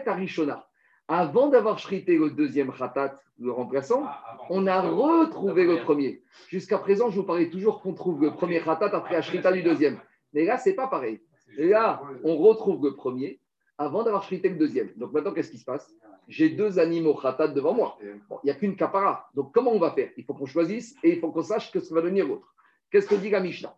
[0.06, 0.68] arishona.
[1.08, 4.06] Avant d'avoir shrité le deuxième khatat, le remplaçant,
[4.50, 6.22] on a retrouvé le premier.
[6.48, 9.62] Jusqu'à présent, je vous parlais toujours qu'on trouve le premier khatat après la shrita du
[9.62, 9.98] deuxième.
[10.32, 11.22] Mais là, c'est pas pareil.
[11.56, 13.40] Là, on retrouve le premier
[13.78, 14.92] avant d'avoir shrité le deuxième.
[14.96, 15.94] Donc maintenant, qu'est-ce qui se passe?
[16.28, 17.98] J'ai deux animaux khatat devant moi.
[18.28, 19.28] Bon, il n'y a qu'une kapara.
[19.34, 20.10] Donc comment on va faire?
[20.16, 22.46] Il faut qu'on choisisse et il faut qu'on sache que ça va devenir l'autre.
[22.90, 23.76] Qu'est-ce que dit la Mishnah?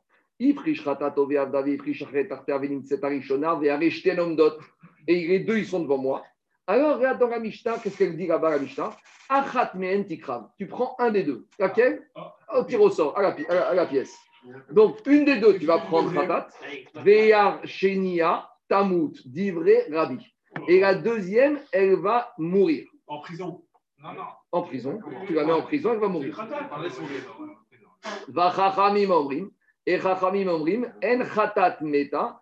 [5.08, 6.22] Et les deux, ils sont devant moi.
[6.66, 8.90] Alors, regarde dans la Mishnah, qu'est-ce qu'elle dit là-bas, la Mishnah?
[9.28, 9.72] Achat.
[10.58, 11.46] Tu prends un des deux.
[11.58, 12.06] Laquelle?
[12.54, 14.14] Au tir au sort, à la, pi- à la- à la pièce.
[14.70, 16.48] Donc, une des deux, tu vas prendre Khatat.
[17.02, 20.18] Veyar Shenia Tamut, divré Rabbi.
[20.68, 23.62] Et la deuxième, elle va mourir En prison.
[24.02, 24.22] Non, non.
[24.52, 25.00] en prison.
[25.26, 26.36] Tu la mets en prison, elle va mourir.
[28.28, 29.50] Va chachamim omrim.
[29.86, 32.40] Et chachamim omrim, en khatat meta.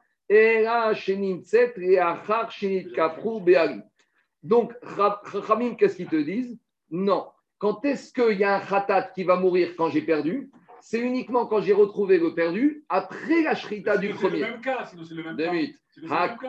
[4.42, 6.58] Donc, chachamim, qu'est-ce qu'ils te disent?
[6.90, 7.26] Non.
[7.58, 10.50] Quand est-ce qu'il y a un khatat qui va mourir quand j'ai perdu?
[10.80, 14.40] C'est uniquement quand j'ai retrouvé le perdu après la shrita du C'est le premier.
[14.40, 15.52] même cas, sinon c'est le même Deux cas.
[15.52, 15.78] minutes.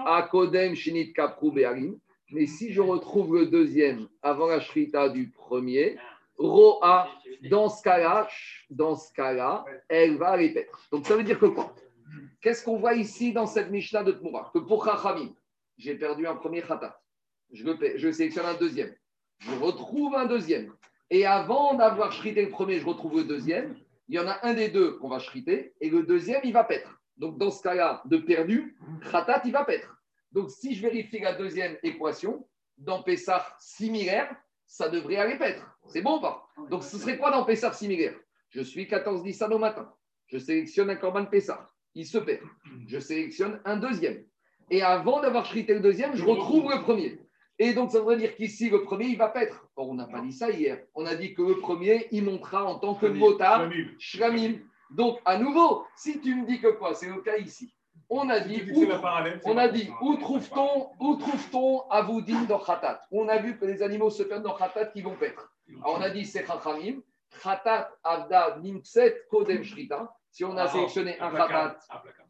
[0.05, 1.97] Akodem shinit kapru be'alim.
[2.31, 5.97] Mais si je retrouve le deuxième avant la shrita du premier,
[6.37, 7.07] roa,
[7.49, 8.27] dans ce cas-là,
[8.69, 10.87] dans ce cas-là, elle va paître.
[10.91, 11.73] Donc ça veut dire que quoi?
[12.41, 15.33] Qu'est-ce qu'on voit ici dans cette Mishnah de Tmoura Que pour Chachamim,
[15.77, 16.99] j'ai perdu un premier khatat.
[17.51, 18.93] Je, le paie- je sélectionne un deuxième.
[19.39, 20.73] Je retrouve un deuxième.
[21.09, 23.75] Et avant d'avoir shrité le premier, je retrouve le deuxième.
[24.07, 26.63] Il y en a un des deux qu'on va shriter et le deuxième, il va
[26.63, 26.99] paître.
[27.17, 28.77] Donc dans ce cas-là, de perdu,
[29.11, 30.01] khatat, il va paître.
[30.31, 32.47] Donc si je vérifie la deuxième équation,
[32.77, 35.65] dans Pessah similaire, ça devrait aller paître.
[35.87, 36.47] C'est bon ou pas?
[36.69, 38.15] Donc ce serait quoi dans Pessah similaire?
[38.49, 39.93] Je suis 14 Nissan au matin.
[40.27, 41.69] Je sélectionne un Corban Pessah.
[41.93, 42.41] Il se perd.
[42.87, 44.25] Je sélectionne un deuxième.
[44.69, 47.19] Et avant d'avoir shrité le deuxième, je retrouve le premier.
[47.57, 49.65] Et donc, ça voudrait dire qu'ici, le premier, il va paître.
[49.77, 50.83] Or, on n'a pas dit ça hier.
[50.93, 54.59] On a dit que le premier, il montera en tant que motard, shramim.
[54.91, 57.73] Donc, à nouveau, si tu me dis que quoi C'est le cas ici.
[58.09, 58.85] On a dit, où,
[59.45, 63.01] on a dit où trouve-t-on où trouve-t-on Avoudim dans Khatat?
[63.11, 65.51] On a vu que les animaux se perdent dans Khatat qui vont paître.
[65.81, 67.01] Alors, on a dit c'est Chachamim.
[67.41, 70.13] Khatat, Avda, Nimtset, Kodem, Shrita.
[70.29, 71.79] Si on a Ah, sélectionné un Khatat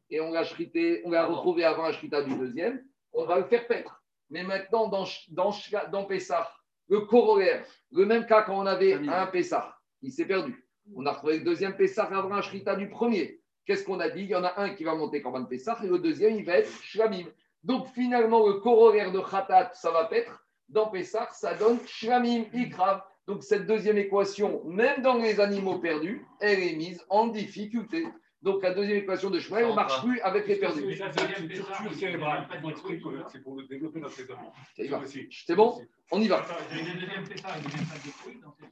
[0.10, 3.46] et on l'a shrité, on l'a retrouvé avant la shrita du deuxième, on va le
[3.46, 4.02] faire paître.
[4.30, 5.54] Mais maintenant, dans, dans,
[5.92, 6.50] dans Pessah,
[6.88, 10.65] le corollaire, le même cas quand on avait un Pessah, il s'est perdu.
[10.94, 13.40] On a retrouvé le deuxième Pessah avant shrita du premier.
[13.66, 14.22] Qu'est-ce qu'on a dit?
[14.22, 16.60] Il y en a un qui va monter un Pessah et le deuxième, il va
[16.60, 17.26] être Shlamim.
[17.64, 20.46] Donc finalement, le corollaire de Khatat, ça va paître.
[20.70, 23.02] Dans Pessah, ça donne Shlamim, Ikrav.
[23.26, 28.06] Donc cette deuxième équation, même dans les animaux perdus, elle est mise en difficulté.
[28.46, 30.96] Donc la deuxième équation de Shmuel ne marche plus avec les perdus.
[30.98, 31.10] Ça,
[33.32, 34.14] c'est pour développer notre.
[35.32, 35.82] C'est bon
[36.12, 36.46] On y va.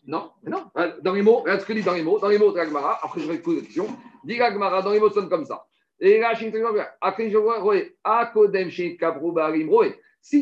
[0.05, 0.69] Non, non.
[1.01, 2.19] Dans les mots, regarde ce que dit dans les mots.
[2.19, 3.87] Dans les mots de l'Agmara, après je vais poser la question.
[4.23, 5.65] Dit l'Agmara, dans les mots, ça sonne comme ça.
[5.99, 6.35] Et là.
[6.35, 6.51] Si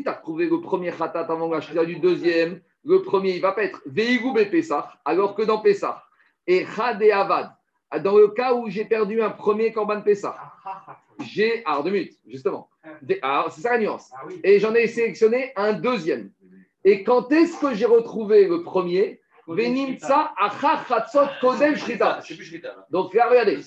[0.03, 3.63] tu as retrouvé le premier khatat avant la du deuxième, le premier, il va pas
[3.63, 6.03] être Veigou Pessah, alors que dans Pessah.
[6.47, 7.55] Et Khade Avad,
[7.99, 10.37] dans le cas où j'ai perdu un premier Korban Pessah,
[11.25, 11.63] j'ai.
[11.65, 12.69] Alors, deux minutes, justement.
[13.07, 14.11] C'est ça la nuance.
[14.13, 14.27] Ah.
[14.43, 16.31] Et j'en ai sélectionné un deuxième.
[16.83, 19.19] Et quand est-ce que j'ai retrouvé le premier?
[22.89, 23.59] Donc là, regardez,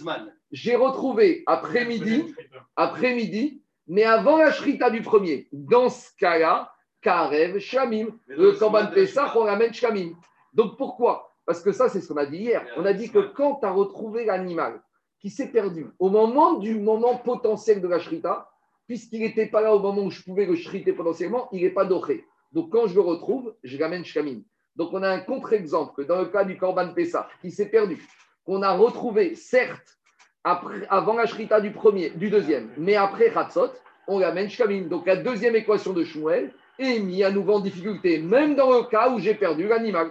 [0.53, 2.35] j'ai retrouvé après-midi,
[2.77, 5.49] après-midi, mais avant la shrita du premier.
[5.53, 10.13] Dans ce cas-là, Karev, Shamim, le la Pessah, on ramène Shamim.
[10.55, 11.34] Donc pourquoi?
[11.47, 12.67] Parce que ça, c'est ce qu'on a dit hier.
[12.77, 14.81] On a dit que quand tu as retrouvé l'animal
[15.21, 18.51] qui s'est perdu au moment du moment potentiel de la shrita,
[18.87, 21.85] puisqu'il n'était pas là au moment où je pouvais le shriter potentiellement, il n'est pas
[21.85, 22.25] doré.
[22.53, 24.43] Donc quand je le retrouve, je ramène Shamim.
[24.77, 28.07] Donc on a un contre-exemple que dans le cas du Korban Pessah, qui s'est perdu,
[28.45, 29.99] qu'on a retrouvé, certes,
[30.43, 33.71] après, avant la shrita du premier, du deuxième, mais après Hatzot,
[34.07, 34.83] on ramène Shkamim.
[34.89, 38.85] Donc la deuxième équation de Shmuel est mise à nouveau en difficulté, même dans le
[38.85, 40.11] cas où j'ai perdu l'animal.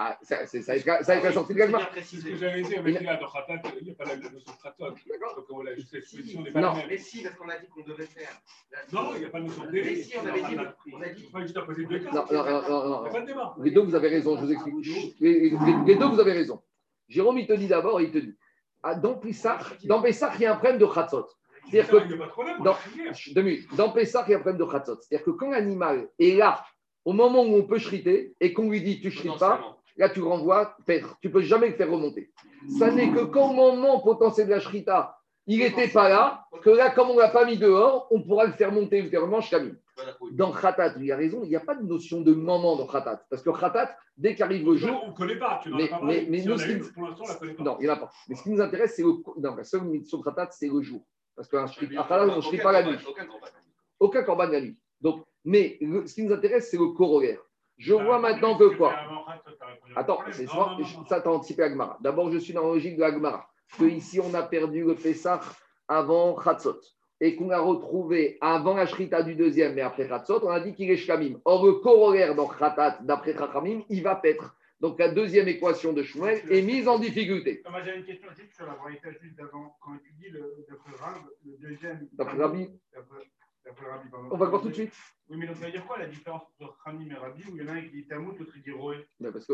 [0.00, 2.72] Ah, ça, c'est- ça, ça, ça, ça, sorti de bien c'est ce que j'avais dit,
[2.84, 4.94] mais Khila, dans Khatat, il n'y a pas la notion de Khatat.
[5.10, 5.34] D'accord.
[5.36, 6.68] Donc voilà, cette expression n'est pas Non.
[6.68, 6.86] la même.
[6.88, 8.28] Mais si, parce qu'on a dit qu'on devait faire.
[8.92, 10.56] Non, il n'y a pas de notion de Mais si, on avait dit.
[10.94, 11.22] On a dit.
[11.32, 12.10] Pas juste à poser deux cas.
[12.12, 13.04] Non, non, non, non, Il n'y non.
[13.06, 13.56] a pas de débat.
[13.60, 14.84] Les deux, vous avez raison, je vous explique.
[14.84, 15.56] Chut, Les, les-
[15.86, 16.62] les deux, vous avez raison.
[17.08, 18.36] Jérôme, il te dit d'abord, il te dit,
[18.84, 21.26] ah, dans Pessah, dans Pessah, il y a un problème de Khatzot.
[21.70, 22.76] C'est-à-dire que dans-
[23.34, 23.68] deux minutes.
[23.76, 24.98] Dans Pessah, il y a un problème de Khatzot.
[25.02, 26.64] C'est-à-dire que quand l'animal est là,
[27.04, 30.20] au moment où on peut shriter, et qu'on lui dit tu shrites pas, là tu
[30.22, 30.76] renvoies.
[31.20, 32.30] Tu peux jamais le faire remonter.
[32.78, 35.14] Ça n'est que qu'au moment potentiel de la shrita,
[35.46, 38.44] il n'était pas là, que là, comme on ne l'a pas mis dehors, on pourra
[38.44, 39.76] le faire monter ultérieurement Shkamim.
[40.32, 42.86] Dans Khatat, il y a raison, il n'y a pas de notion de moment dans
[42.86, 43.24] Khatat.
[43.30, 45.00] Parce que Khatat, dès qu'arrive le jour.
[45.04, 46.26] On ne connaît pas, tu n'en Mais- as pas mais- parlé.
[46.30, 47.62] mais Si nous, on a ce une, qui- pour l'instant, on ne la connaît pas.
[47.64, 48.10] Non, il n'y en a pas.
[48.28, 49.12] Mais ce qui nous intéresse, c'est le.
[49.38, 51.00] Non, la seule mission de Khatat, c'est le jour.
[51.38, 52.98] Parce qu'un shrit- un Khatat, on ne shrit pas la nuit.
[54.00, 54.76] Aucun corban la nuit.
[55.00, 57.38] Donc, mais le- ce qui nous intéresse, c'est le corollaire.
[57.76, 58.92] Je T'as vois maintenant que quoi
[59.94, 60.76] Attends, c'est ça,
[61.08, 61.96] ça t'as anticipé Agmara.
[62.00, 63.48] D'abord, je suis dans la logique de Agmara.
[63.78, 65.38] Que ici, on a perdu le Pessah
[65.86, 66.80] avant Khatzot.
[67.20, 70.74] Et qu'on a retrouvé avant la Shrita du deuxième, mais après Khatzot, on a dit
[70.74, 71.38] qu'il est Shkamim.
[71.44, 74.56] Or, le corollaire dans Khatat, d'après Chachamim, il va paître.
[74.80, 77.62] Donc, la deuxième équation de Shmuel est mise en difficulté.
[77.62, 79.76] Thomas, j'avais une question juste sur la variété juste d'avant.
[79.80, 82.08] Quand tu dis le, d'après Rab, le deuxième.
[82.12, 82.68] D'après Rabbi,
[83.64, 84.28] D'après Rabbi, pardon.
[84.30, 84.94] on va voir tout de suite.
[85.28, 87.62] Oui, mais donc ça veut dire quoi la différence entre Khamim et Rabbi où il
[87.62, 88.96] y en a un qui dit Tamout, l'autre qui dit Roé?
[89.20, 89.52] Parce que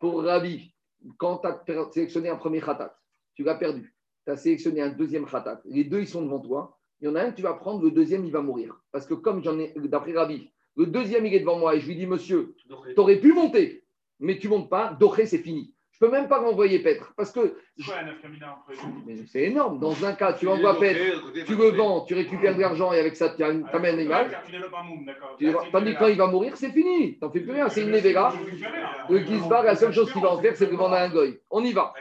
[0.00, 0.74] pour Rabbi,
[1.16, 2.94] quand tu as sélectionné un premier Khatat,
[3.34, 3.94] tu l'as perdu.
[4.26, 5.62] Tu as sélectionné un deuxième Khatat.
[5.64, 6.78] Les deux, ils sont devant toi.
[7.00, 8.78] Il y en a un que tu vas prendre, le deuxième, il va mourir.
[8.90, 11.86] Parce que comme j'en ai, d'après Rabbi, le deuxième, il est devant moi et je
[11.86, 13.81] lui dis, monsieur, tu aurais pu monter,
[14.22, 15.74] mais tu montes pas, Doré, c'est fini.
[15.92, 17.12] Je peux même pas renvoyer Petre.
[17.16, 17.56] Parce que
[19.28, 19.78] C'est énorme.
[19.78, 23.14] Dans un cas, tu envoies Petre, tu le vends, tu récupères de l'argent et avec
[23.14, 24.08] ça, tu Ah, amènes.
[25.38, 27.18] Tu- Tandis que quand il va mourir, c'est fini.
[27.20, 27.68] T'en fais plus rien.
[27.68, 28.32] C'est une Nevera.
[29.08, 31.38] Le Gizbar, la seule chose qu'il va en faire, c'est de vendre à un goy.
[31.50, 31.92] On y va.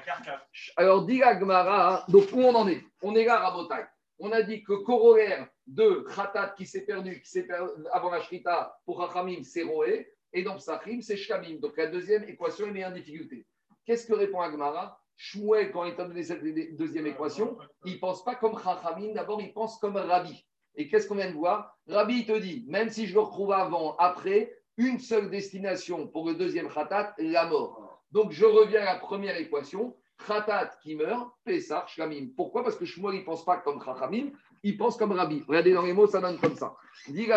[0.78, 2.82] Alors, dit la Gemara, donc où on en est?
[3.04, 3.84] On est là, Rabotai.
[4.18, 8.22] On a dit que corollaire de Khatat qui s'est perdu, qui s'est perdu avant la
[8.22, 11.60] Shrita, pour Rachamim, c'est Roé, et dans Psachim, c'est Shkamim.
[11.60, 13.46] Donc la deuxième équation est mise en difficulté.
[13.86, 15.00] Qu'est-ce que répond Agmara?
[15.16, 16.44] Shmuel, quand il t'a donné cette
[16.78, 20.46] deuxième équation, il ne pense pas comme Chachamim, d'abord il pense comme Rabbi.
[20.76, 21.78] Et qu'est-ce qu'on vient de voir?
[21.88, 26.28] Rabbi il te dit, même si je le retrouve avant, après, une seule destination pour
[26.28, 28.02] le deuxième Khatat, la mort.
[28.12, 32.30] Donc je reviens à la première équation, Khatat qui meurt, Pessah, Shlamim.
[32.36, 32.64] Pourquoi?
[32.64, 34.32] Parce que Shmuel il ne pense pas comme Chachamim,
[34.64, 35.44] il pense comme Rabbi.
[35.48, 36.76] Regardez dans les mots, ça donne comme ça.
[37.08, 37.28] Dit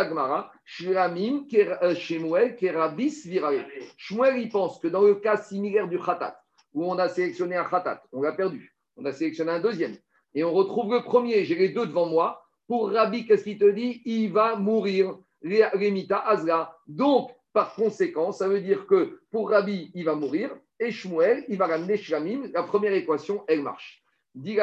[2.59, 3.67] Kerabis, Virale.
[3.97, 6.39] Shmuel il pense que dans le cas similaire du Khatat,
[6.73, 9.97] où on a sélectionné un Khatat, on l'a perdu, on a sélectionné un deuxième,
[10.35, 12.43] et on retrouve le premier, j'ai les deux devant moi.
[12.67, 14.03] Pour Rabbi, qu'est-ce qu'il te dit?
[14.05, 16.79] Il va mourir, Rémita Azra.
[16.87, 20.51] Donc, par conséquent, ça veut dire que pour Rabbi, il va mourir,
[20.81, 22.51] et Shmuel, il va ramener Shlamim.
[22.53, 24.04] La première équation, elle marche.
[24.35, 24.59] Dit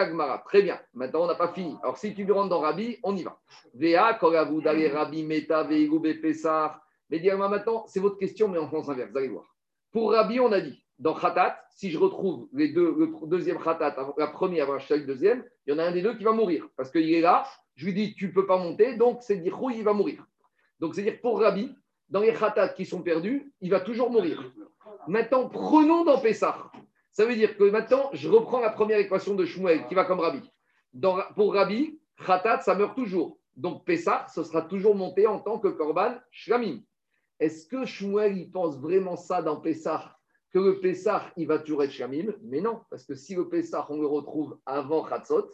[0.46, 1.78] très bien, maintenant on n'a pas fini.
[1.82, 3.40] Alors si tu rentres dans Rabbi, on y va.
[3.74, 6.82] Vea, Koravou, d'aller Rabbi, Meta, Veigoube, Pessar.
[7.10, 9.56] Mais dis-moi maintenant, c'est votre question, mais en sens inverse, vous allez voir.
[9.92, 13.96] Pour Rabbi, on a dit, dans Khatat, si je retrouve les deux, le deuxième Khatat,
[14.18, 16.68] la première avant chaque deuxième, il y en a un des deux qui va mourir.
[16.76, 17.46] Parce qu'il est là,
[17.76, 20.26] je lui dis, tu ne peux pas monter, donc c'est dire, il va mourir.
[20.80, 21.74] Donc c'est dire, pour Rabbi,
[22.10, 24.44] dans les Khatat qui sont perdus, il va toujours mourir.
[25.08, 26.72] Maintenant, prenons dans Pessah.
[27.12, 30.20] Ça veut dire que maintenant, je reprends la première équation de Shmuel qui va comme
[30.20, 30.42] Rabbi.
[31.36, 33.38] Pour Rabbi, Khatat, ça meurt toujours.
[33.58, 36.80] Donc Pessah, ce sera toujours monté en tant que Korban Shlamim.
[37.40, 40.16] Est-ce que Shmuel, il pense vraiment ça dans Pessah
[40.54, 42.34] Que le Pessah, il va toujours être Shlamim?
[42.44, 45.50] Mais non, parce que si le Pessah, on le retrouve avant Khatzot,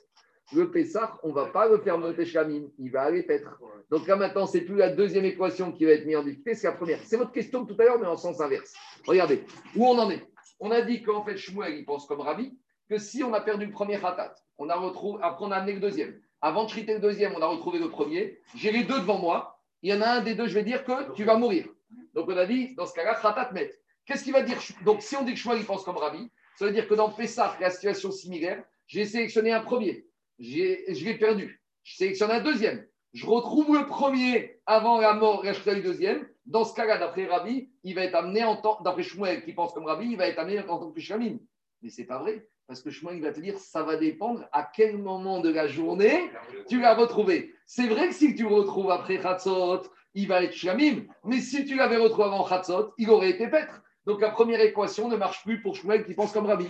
[0.53, 2.68] le Pessah, on ne va pas le faire monter Shlamim.
[2.78, 3.60] Il va aller paître.
[3.89, 6.68] Donc là, maintenant, c'est plus la deuxième équation qui va être mise en difficulté, c'est
[6.68, 6.99] la première.
[7.03, 8.74] C'est votre question tout à l'heure, mais en sens inverse.
[9.05, 9.43] Regardez,
[9.76, 10.24] où on en est
[10.60, 12.58] On a dit qu'en fait, Shmuel, il pense comme Rabbi,
[12.89, 16.20] que si on a perdu le premier Khatat, on après on a amené le deuxième.
[16.41, 18.39] Avant de chriter le deuxième, on a retrouvé le premier.
[18.55, 19.60] J'ai les deux devant moi.
[19.82, 21.68] Il y en a un des deux, je vais dire que tu vas mourir.
[22.14, 23.72] Donc on a dit, dans ce cas-là, Khatat met.
[24.05, 26.66] Qu'est-ce qu'il va dire Donc si on dit que Shmuel, il pense comme Rabbi, ça
[26.66, 30.08] veut dire que dans Pessah, la situation similaire, j'ai sélectionné un premier.
[30.39, 31.62] Je l'ai perdu.
[31.84, 32.86] Je sélectionne un deuxième.
[33.14, 36.28] Je retrouve le premier avant la mort, je le deuxième.
[36.48, 39.74] Dans ce cas-là, d'après Rabbi, il va être amené en tant, d'après Shmuel qui pense
[39.74, 41.38] comme Rabbi, il va être amené en tant que Shlamim.
[41.82, 44.64] Mais c'est pas vrai, parce que Shmuel il va te dire, ça va dépendre à
[44.64, 46.32] quel moment de la journée
[46.70, 47.54] tu l'as retrouvé.
[47.66, 49.84] C'est vrai que si tu le retrouves après Khatzot,
[50.14, 53.82] il va être Shlamim, mais si tu l'avais retrouvé avant Khatzot, il aurait été Petre.
[54.06, 56.68] Donc la première équation ne marche plus pour Shmuel qui pense comme Rabbi.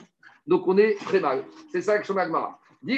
[0.48, 1.44] Donc on est très mal.
[1.72, 2.32] C'est ça que Shmuel.
[2.82, 2.96] Dis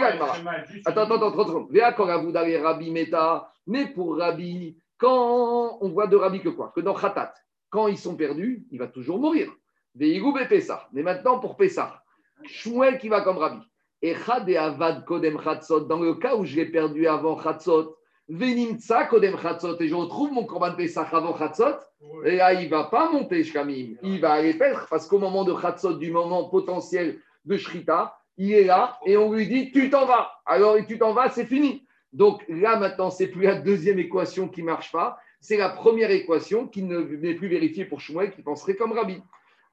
[0.68, 1.72] juste- Attends, attends, attends, 30 secondes.
[1.72, 3.52] Véa Koravou d'aller Rabbi Meta.
[3.68, 7.34] Mais pour Rabbi, quand on voit de Rabbi que quoi Que dans Khatat,
[7.70, 9.52] quand ils sont perdus, il va toujours mourir.
[9.96, 10.88] Veigou et Pessah.
[10.94, 12.04] Mais maintenant pour Pessah,
[12.44, 13.62] Shmuel qui va comme Rabbi.
[14.02, 17.98] Et Chad et Avad Kodem Khatzot, dans le cas où je l'ai perdu avant Khatzot,
[18.30, 21.76] Venimtsa Kodem Khatzot, et je retrouve mon Korban Pessah avant Khatzot,
[22.24, 25.44] et là, il ne va pas monter Shkamim, il va aller perdre, parce qu'au moment
[25.44, 29.90] de Khatzot, du moment potentiel de Shrita, il est là, et on lui dit, tu
[29.90, 30.32] t'en vas.
[30.46, 31.86] Alors, tu t'en vas, c'est fini.
[32.12, 36.12] Donc là, maintenant, c'est plus la deuxième équation qui ne marche pas, c'est la première
[36.12, 39.22] équation qui ne- n'est plus vérifiée pour Shmuel, qui penserait comme Rabbi.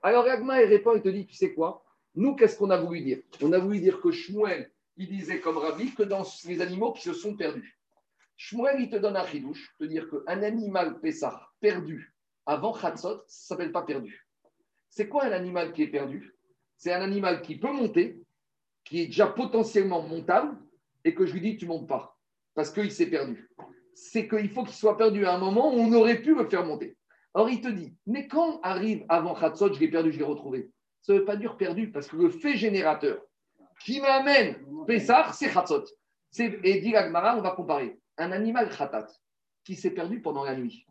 [0.03, 1.85] Alors Ragma, il répond, il te dit, tu sais quoi?
[2.15, 3.19] Nous, qu'est-ce qu'on a voulu dire?
[3.43, 7.03] On a voulu dire que Shmuel, il disait comme Rabbi que dans les animaux qui
[7.03, 7.79] se sont perdus.
[8.37, 12.15] Shmuel, il te donne un chidouche, te dire qu'un animal Pessah perdu
[12.45, 14.27] avant Khatsot, ça ne s'appelle pas perdu.
[14.91, 16.35] C'est quoi un animal qui est perdu?
[16.77, 18.23] C'est un animal qui peut monter,
[18.85, 20.57] qui est déjà potentiellement montable,
[21.05, 22.16] et que je lui dis, tu ne montes pas,
[22.57, 23.49] parce qu'il s'est perdu.
[23.95, 26.65] C'est qu'il faut qu'il soit perdu à un moment où on aurait pu le faire
[26.65, 26.97] monter.
[27.35, 30.71] Or, il te dit, mais quand arrive avant Khatsot, je l'ai perdu, je l'ai retrouvé.
[31.03, 33.23] Ça ne veut pas dire perdu, parce que le fait générateur
[33.85, 35.85] qui m'amène Pessah, c'est Khatsot.
[36.39, 37.99] Et dit on va comparer.
[38.19, 39.07] Un animal Khatat
[39.65, 40.87] qui s'est perdu pendant la nuit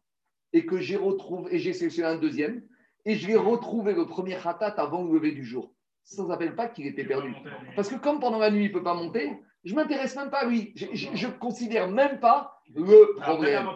[0.53, 2.61] et que j'ai retrouvé, et j'ai sélectionné un deuxième,
[3.03, 5.73] et je l'ai retrouvé le premier Khatat avant le lever du jour.
[6.03, 7.33] Ça ne s'appelle pas qu'il était perdu.
[7.75, 9.31] Parce que comme pendant la nuit, il ne peut pas monter,
[9.65, 10.73] je ne m'intéresse même pas à lui.
[10.75, 13.67] Je ne considère même pas le problème.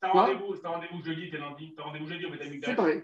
[0.00, 2.74] C'est un rendez-vous, c'est un rendez-vous jeudi, t'es lundi, c'est un rendez-vous jeudi, met C'est
[2.74, 3.02] pareil.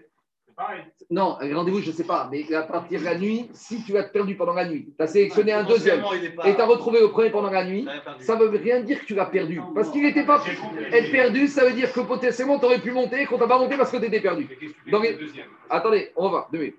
[0.55, 0.83] Pareil.
[1.09, 3.97] Non, un rendez-vous, je ne sais pas, mais à partir de la nuit, si tu
[3.97, 6.03] as perdu pendant la nuit, tu as sélectionné un deuxième
[6.45, 7.87] et tu as retrouvé le premier pendant la nuit,
[8.19, 9.61] ça ne veut rien dire que tu l'as perdu.
[9.73, 10.43] Parce qu'il n'était pas.
[10.91, 13.57] Être perdu, ça veut dire que potentiellement tu aurais pu monter et qu'on t'a pas
[13.57, 14.47] monté parce que tu étais perdu.
[14.91, 15.07] Donc,
[15.69, 16.47] attendez, on va.
[16.51, 16.73] Deux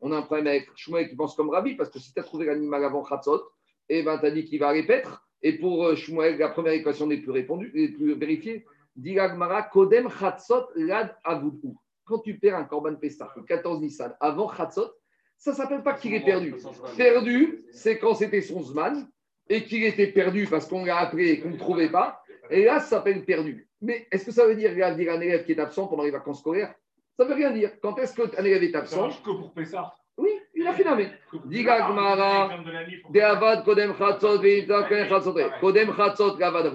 [0.00, 2.22] On a un problème avec Shmuel qui pense comme Rabbi, parce que si tu as
[2.22, 3.42] trouvé l'animal avant Khatzot,
[3.88, 5.08] et eh ben tu as dit qu'il va répéter.
[5.42, 8.66] Et pour euh, Shmuel, la première équation n'est plus répondue, n'est plus vérifiée.
[8.96, 11.76] Diragmara, Kodem Chatzot Lad Avudou.
[12.04, 14.90] Quand tu perds un Korban Pessah, le 14 Nissan, avant Chatzot,
[15.36, 16.54] ça ne s'appelle pas qu'il est perdu.
[16.96, 19.06] Perdu, c'est quand c'était son Zman
[19.48, 22.22] et qu'il était perdu parce qu'on l'a appelé et qu'on ne trouvait pas.
[22.50, 23.68] Et là, ça s'appelle perdu.
[23.80, 26.40] Mais est-ce que ça veut dire, dire un élève qui est absent pendant les vacances
[26.40, 26.74] scolaires?
[27.18, 27.70] Ça ne veut rien dire.
[27.80, 29.94] Quand est-ce qu'un élève est absent Ça que pour Pessah.
[30.18, 31.04] Oui, il a finalement.
[31.44, 32.50] Diga Gmara,
[33.10, 34.40] Deavad Kodem Chatzot,
[35.60, 36.72] Kodem Chatzot, Gavad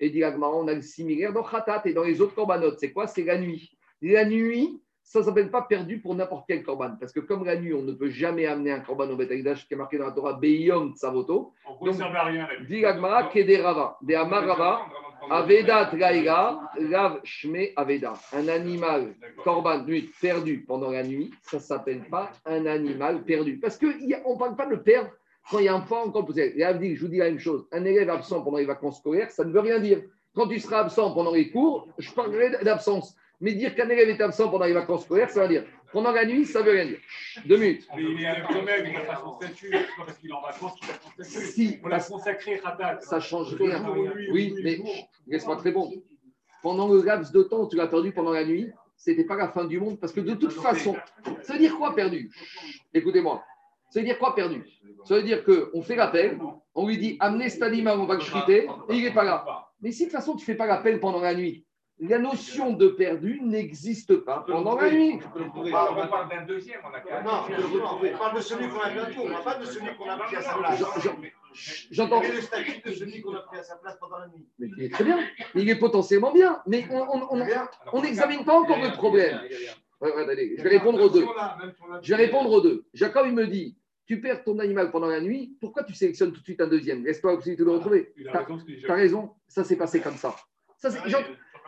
[0.00, 2.78] Et Diga Gmara, on a le similaire dans Khatat et dans les autres corbanotes.
[2.78, 3.06] C'est quoi?
[3.06, 3.70] C'est la nuit.
[4.00, 6.96] La nuit, ça ne s'appelle pas perdu pour n'importe quel corban.
[7.00, 9.74] Parce que comme la nuit, on ne peut jamais amener un corban au Betagdash qui
[9.74, 11.52] est marqué dans la Torah Beyom Tsavoto.
[11.82, 11.96] Donc,
[12.66, 14.86] Diga Gmara, Kederava, De Amarava.
[15.30, 18.14] Avedat Laïla, Lav Shme Aveda.
[18.32, 19.14] Un animal,
[19.44, 23.58] Korban, nuit, perdu pendant la nuit, ça ne s'appelle pas un animal perdu.
[23.58, 25.10] Parce qu'on ne parle pas de perdre
[25.50, 26.60] quand il y a un point encore posé.
[26.60, 27.66] Et dit, je vous dis la même chose.
[27.72, 30.02] Un élève absent pendant les vacances scolaires, ça ne veut rien dire.
[30.34, 33.16] Quand tu seras absent pendant les cours, je parlerai d'absence.
[33.40, 36.24] Mais dire qu'un élève est absent pendant les vacances scolaires, ça veut dire pendant la
[36.24, 36.98] nuit, ça veut rien dire.
[37.46, 37.88] Deux minutes.
[37.96, 39.70] Mais il est quand même, il a son statut.
[39.70, 41.46] C'est pas parce qu'il est en vacances qu'il a son statut.
[41.46, 43.00] Si, on l'a consacré Khatat.
[43.00, 43.84] Ça change rien.
[44.30, 44.78] Oui, mais
[45.26, 45.90] laisse-moi très bon.
[46.62, 49.36] Pendant le laps de temps où tu l'as perdu pendant la nuit, ce n'était pas
[49.36, 50.96] la fin du monde parce que de toute façon,
[51.42, 52.30] ça veut dire quoi perdu?
[52.92, 53.42] Écoutez-moi.
[53.90, 54.64] Ça veut dire quoi perdu?
[55.04, 56.38] Ça veut dire qu'on fait l'appel,
[56.74, 59.44] on lui dit amenez cet animal, on va le chriter, et il n'est pas là.
[59.80, 61.64] Mais si de toute façon tu ne fais pas l'appel pendant la nuit,
[62.00, 65.18] la notion de perdu n'existe pas pendant la nuit.
[65.54, 67.42] On parle d'un deuxième, on a Non,
[68.14, 70.16] on parle de celui qu'on a perdu, on ne parle pas de celui qu'on a
[70.18, 70.82] pris à sa place.
[71.90, 72.22] J'entends.
[72.22, 74.46] le statut de celui qu'on a pris à sa place pendant la nuit.
[74.58, 75.18] Mais il est très bien,
[75.54, 76.86] il est potentiellement bien, mais
[77.92, 79.40] on n'examine pas encore le problème.
[80.00, 81.26] je vais répondre aux deux.
[82.02, 82.84] Je vais répondre aux deux.
[82.94, 83.76] Jacob, il me dit
[84.06, 87.04] tu perds ton animal pendant la nuit, pourquoi tu sélectionnes tout de suite un deuxième?
[87.04, 88.14] Laisse-toi la possibilité de le retrouver?
[88.16, 90.34] Tu as raison, ça s'est passé comme ça.
[90.78, 90.90] ça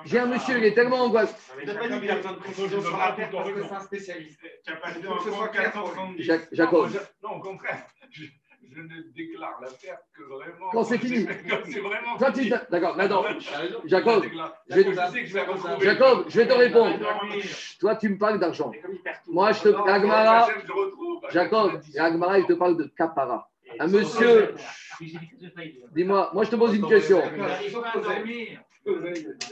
[0.05, 1.35] j'ai un monsieur, il est tellement angoissé.
[6.53, 6.91] Jacob.
[7.23, 7.87] Non, au contraire.
[8.11, 10.71] Je, ne déclare la perte que vraiment.
[10.71, 11.27] Quand c'est fini.
[11.65, 12.17] c'est vraiment.
[12.71, 13.25] D'accord, maintenant.
[13.85, 14.25] Jacob,
[14.69, 15.27] je vais,
[15.81, 16.99] Jacob, je vais te répondre.
[17.81, 18.71] Toi, tu me parles d'argent.
[19.27, 19.69] Moi, je te.
[19.69, 20.49] Agmara.
[21.31, 23.51] Jacob, Agmara, il te parle de capara.
[23.79, 24.55] Un monsieur.
[25.93, 27.23] Dis-moi, moi, je te pose une question.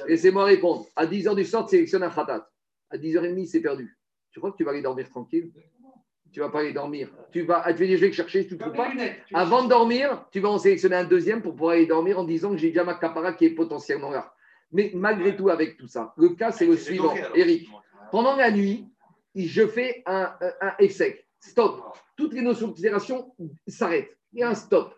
[0.07, 0.87] Laissez-moi répondre.
[0.97, 2.49] À 10h du soir, tu sélectionnes un khatat.
[2.91, 3.99] À 10h30, c'est perdu.
[4.31, 5.53] Tu crois que tu vas aller dormir tranquille?
[6.33, 7.11] Tu ne vas pas aller dormir.
[7.33, 8.91] Tu vas, tu vas dire, je vais chercher, tu ne trouves pas.
[9.33, 12.51] Avant de dormir, tu vas en sélectionner un deuxième pour pouvoir aller dormir en disant
[12.51, 14.35] que j'ai déjà ma capara qui est potentiellement là.
[14.71, 17.15] Mais malgré tout, avec tout ça, le cas, c'est le suivant.
[17.35, 17.69] Eric,
[18.11, 18.87] pendant la nuit,
[19.35, 21.25] je fais un, un, essai.
[21.41, 21.97] Stop.
[22.17, 23.35] Toutes les notions de considération
[23.67, 24.18] s'arrêtent.
[24.33, 24.95] Il y a un stop.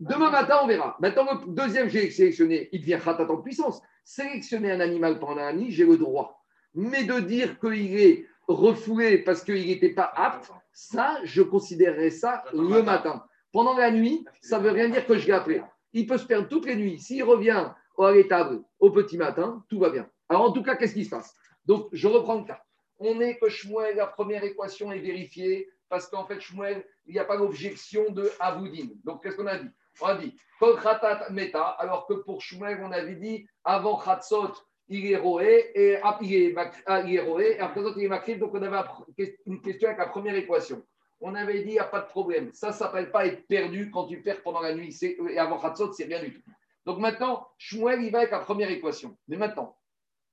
[0.00, 0.96] Demain matin, on verra.
[1.00, 3.80] Maintenant, le deuxième, j'ai sélectionné, il devient khatat en puissance.
[4.04, 6.44] Sélectionner un animal pendant la nuit, j'ai le droit.
[6.74, 12.44] Mais de dire qu'il est refoulé parce qu'il n'était pas apte, ça, je considérerais ça
[12.52, 13.24] le matin.
[13.50, 15.62] Pendant la nuit, ça ne veut rien dire que je l'ai appelé.
[15.94, 16.98] Il peut se perdre toutes les nuits.
[16.98, 20.06] S'il revient à l'étable au petit matin, tout va bien.
[20.28, 21.34] Alors, en tout cas, qu'est-ce qui se passe?
[21.64, 22.62] Donc, je reprends le cas.
[22.98, 27.18] On est que Shmuel, la première équation est vérifiée parce qu'en fait, Shmuel, il n'y
[27.18, 28.88] a pas l'objection de Avoudin.
[29.04, 29.70] Donc, qu'est-ce qu'on a dit?
[30.00, 30.36] On a dit
[31.30, 34.52] Meta, alors que pour Shmuel, on avait dit avant Khatsot,
[34.88, 38.04] il est roé, et ah, il est, mac- ah, il est roé, et après il
[38.04, 38.38] est makrif.
[38.38, 38.88] Donc, on avait
[39.46, 40.82] une question avec la première équation.
[41.20, 42.52] On avait dit, il n'y a pas de problème.
[42.52, 44.94] Ça ne s'appelle pas être perdu quand tu perds pendant la nuit.
[45.02, 46.42] Et avant Khatsot, c'est rien du tout.
[46.84, 49.16] Donc maintenant, Shmuel, il va avec la première équation.
[49.26, 49.76] Mais maintenant,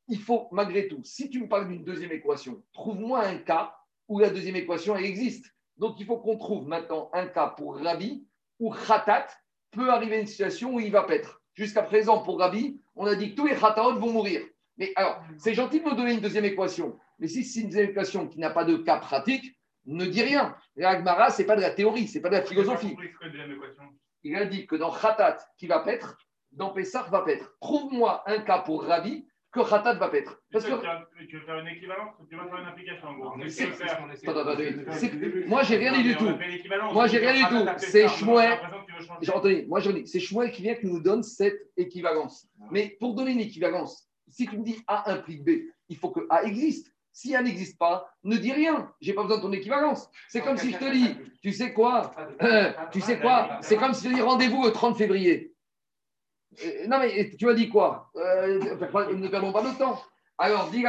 [0.07, 3.75] il faut, malgré tout, si tu me parles d'une deuxième équation, trouve-moi un cas
[4.07, 5.45] où la deuxième équation, elle existe.
[5.77, 8.25] Donc il faut qu'on trouve maintenant un cas pour Rabbi
[8.59, 9.27] où Khatat
[9.71, 11.41] peut arriver à une situation où il va paître.
[11.55, 14.41] Jusqu'à présent, pour Rabbi, on a dit que tous les Khataot vont mourir.
[14.77, 16.97] Mais alors, c'est gentil de me donner une deuxième équation.
[17.19, 20.55] Mais si c'est une deuxième équation qui n'a pas de cas pratique, ne dis rien.
[20.75, 22.95] La Agmara, ce n'est pas de la théorie, ce n'est pas de la philosophie.
[24.23, 26.17] Il a dit que dans Khatat, qui va paître,
[26.51, 27.55] dans Pessah va paître.
[27.59, 30.41] Trouve-moi un cas pour Rabbi que Khatat va paître.
[30.51, 30.71] Parce que
[31.27, 33.35] Tu veux faire une équivalence ou tu vas faire une application en gros
[35.47, 36.29] moi, j'ai rien dit du tout.
[36.91, 37.85] Moi, j'ai rien du Ah, tout.
[37.85, 38.07] C'est.
[38.07, 38.59] Shmuel.
[39.21, 39.65] J'ai.
[39.67, 42.47] Moi, je dis, c'est Shmuel qui vient qui nous donne cette équivalence.
[42.71, 45.49] Mais pour donner une équivalence, si tu me dis A implique B,
[45.89, 46.91] il faut que A existe.
[47.11, 48.91] Si A n'existe pas, ne dis rien.
[48.99, 50.09] J'ai pas besoin de ton équivalence.
[50.29, 53.93] C'est comme si je te dis, tu sais quoi Euh, Tu sais quoi C'est comme
[53.93, 55.52] si je te dis rendez-vous le 30 février.
[56.65, 60.01] Euh, non, mais tu as dit quoi Euh, Ne perdons pas de temps.
[60.37, 60.83] Alors, dit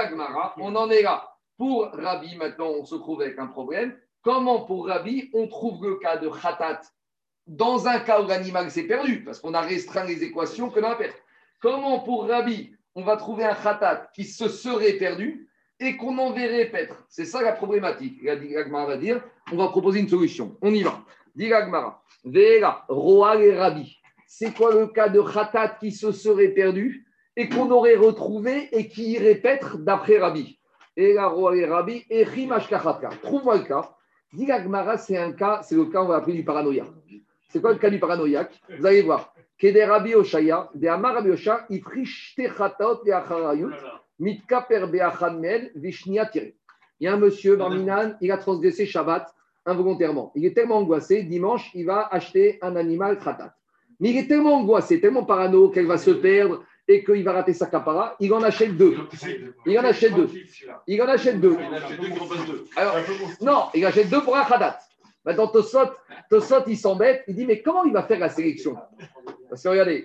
[0.59, 1.29] on en est là.
[1.57, 3.97] Pour Rabbi, maintenant, on se trouve avec un problème.
[4.23, 6.81] Comment, pour Rabbi, on trouve le cas de Khatat
[7.47, 10.89] dans un cas où l'animal s'est perdu, parce qu'on a restreint les équations que l'on
[10.89, 11.15] a perdu.
[11.61, 15.49] Comment, pour Rabbi, on va trouver un Khatat qui se serait perdu
[15.79, 18.23] et qu'on enverrait paître C'est ça la problématique.
[18.23, 20.57] La Gmara va dire on va proposer une solution.
[20.63, 21.03] On y va.
[21.35, 24.01] Dit Gmara, Véla, Roal et Rabbi.
[24.37, 27.07] C'est quoi le cas de Khatat qui se serait perdu
[27.37, 30.59] et qu'on aurait retrouvé et qui irait paître d'après Rabbi?
[30.97, 32.25] Et Rabbi, et.
[33.23, 33.95] Trouve-moi le cas.
[34.33, 36.85] Dit Gmara, c'est un cas, c'est le cas, on va appeler du paranoïa.
[37.49, 38.61] C'est quoi le cas du paranoïaque?
[38.77, 39.33] Vous allez voir.
[39.57, 43.71] Kede Rabbi Oshaya, de Amar Rabbi Osha, Ifrish Techatot Be'acharayut,
[44.19, 46.57] Mitkaper Be'achad Mel, Vishnia tiré.
[46.99, 49.33] Il y a un monsieur, Barminan, il a transgressé Shabbat
[49.65, 50.33] involontairement.
[50.35, 53.55] Il est tellement angoissé, dimanche, il va acheter un animal Khatat.
[54.01, 57.55] Mais il est tellement angoissé, tellement parano qu'elle va se perdre et qu'il va rater
[57.55, 58.97] sa capara, il en achète deux.
[59.65, 60.29] Il en achète deux.
[60.87, 61.57] Il en achète deux.
[62.77, 62.97] Alors,
[63.41, 64.79] non, il achète deux pour un Khadat.
[65.25, 65.91] Maintenant, Tosot,
[66.29, 67.25] Tosot, il s'embête.
[67.29, 68.77] Il dit, mais comment il va faire la sélection?
[69.49, 70.05] Parce que regardez,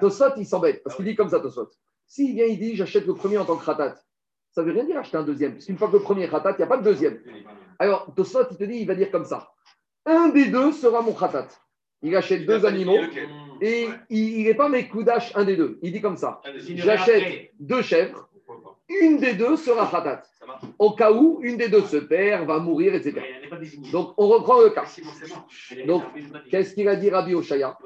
[0.00, 0.82] Tosot, il s'embête.
[0.82, 1.70] Parce qu'il dit comme ça, Tosot.
[2.06, 3.94] S'il vient, il dit, j'achète le premier en tant que Khatat.
[4.50, 5.52] Ça veut rien dire acheter un deuxième.
[5.52, 7.20] Parce qu'une fois que le premier est Khatat, il n'y a pas de deuxième.
[7.78, 9.52] Alors, Tosot, il te dit, il va dire comme ça.
[10.04, 11.46] Un des deux sera mon Khatat.
[12.02, 12.98] Il achète deux animaux
[13.60, 15.78] et il n'est pas mes Koudash, un des deux.
[15.82, 16.40] Il dit comme ça.
[16.74, 18.28] J'achète deux chèvres.
[18.88, 20.22] Une des deux sera Khatat.
[20.78, 23.20] Au cas où une des deux se perd, va mourir, etc.
[23.90, 24.84] Donc, on reprend le cas.
[25.86, 26.04] Donc,
[26.50, 27.76] Qu'est-ce qu'il a dit Rabbi Oshaya?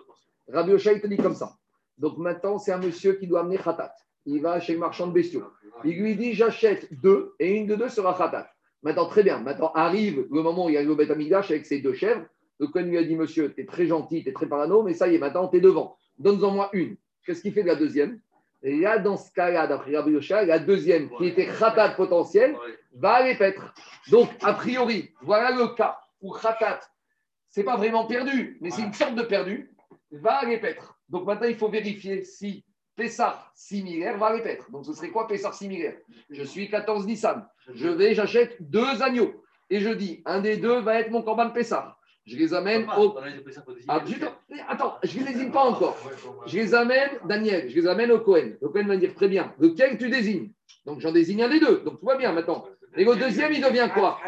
[0.48, 1.52] Rabbi Oshaya, il te dit comme ça.
[1.96, 3.94] Donc maintenant, c'est un monsieur qui doit amener Khatat.
[4.26, 5.44] Il va chez le marchand de bestiaux.
[5.84, 8.50] Il lui dit J'achète deux et une de deux sera Khatat.
[8.82, 9.38] Maintenant, très bien.
[9.38, 12.24] Maintenant, arrive le moment où il y a le Beth Amigdash avec ses deux chèvres.
[12.60, 14.94] Le Cohen lui a dit Monsieur, tu es très gentil, tu es très parano, mais
[14.94, 15.96] ça y est, maintenant, tu es devant.
[16.18, 16.96] Donne-en moi une.
[17.24, 18.20] Qu'est-ce qu'il fait de la deuxième?
[18.62, 22.54] Et là, dans ce cas-là, d'après Rabbi la deuxième, qui était Khatat potentiel,
[22.94, 23.74] va aller paître.
[24.10, 26.80] Donc, a priori, voilà le cas où Khatat,
[27.48, 29.74] c'est pas vraiment perdu, mais c'est une sorte de perdu,
[30.12, 30.98] va aller paître.
[31.08, 34.70] Donc maintenant, il faut vérifier si Pessar similaire va aller paître.
[34.70, 35.96] Donc ce serait quoi Pessar similaire?
[36.28, 37.46] Je suis 14 Nissan.
[37.72, 39.42] Je vais, j'achète deux agneaux.
[39.70, 41.99] Et je dis, un des deux va être mon corban Pessar.
[42.26, 43.16] Je les amène au.
[43.88, 44.02] Ah,
[44.68, 45.96] Attends, je ne les désigne pas encore.
[46.46, 48.52] Je les amène, Daniel, je les amène au Cohen.
[48.60, 50.52] Le Cohen va me dire très bien, lequel tu désignes?
[50.84, 51.80] Donc j'en désigne un des deux.
[51.80, 52.66] Donc tout va bien maintenant.
[52.96, 54.20] Et le deuxième, il devient quoi?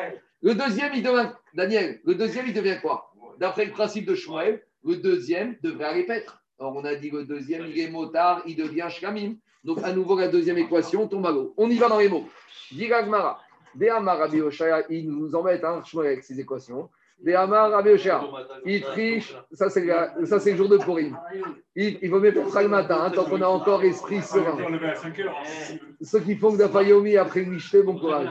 [0.42, 1.30] Le deuxième, il devient.
[1.54, 3.12] Daniel, le deuxième, il devient quoi?
[3.38, 6.42] D'après le principe de Shmuel, le deuxième devrait aller paître.
[6.58, 9.34] Or, on a dit que le deuxième, il est motard, il devient shkamim.
[9.64, 11.54] Donc, à nouveau, la deuxième équation tombe à l'eau.
[11.56, 12.28] On y va dans les mots.
[12.70, 13.40] Diragmara.
[13.74, 16.88] Oshaya, il nous embête, hein, Shmuel, avec ses équations.
[17.24, 18.22] Rabbi Oshaya.
[18.64, 21.16] Il triche, ça c'est, la- ça c'est le jour de Purim.
[21.76, 24.56] Il, il vaut mieux faire ça le matin, hein, tant qu'on a encore esprit serein.
[24.82, 25.34] À 5 heures.
[26.00, 28.28] Ceux qui font que d'Afayomi après le bon courage.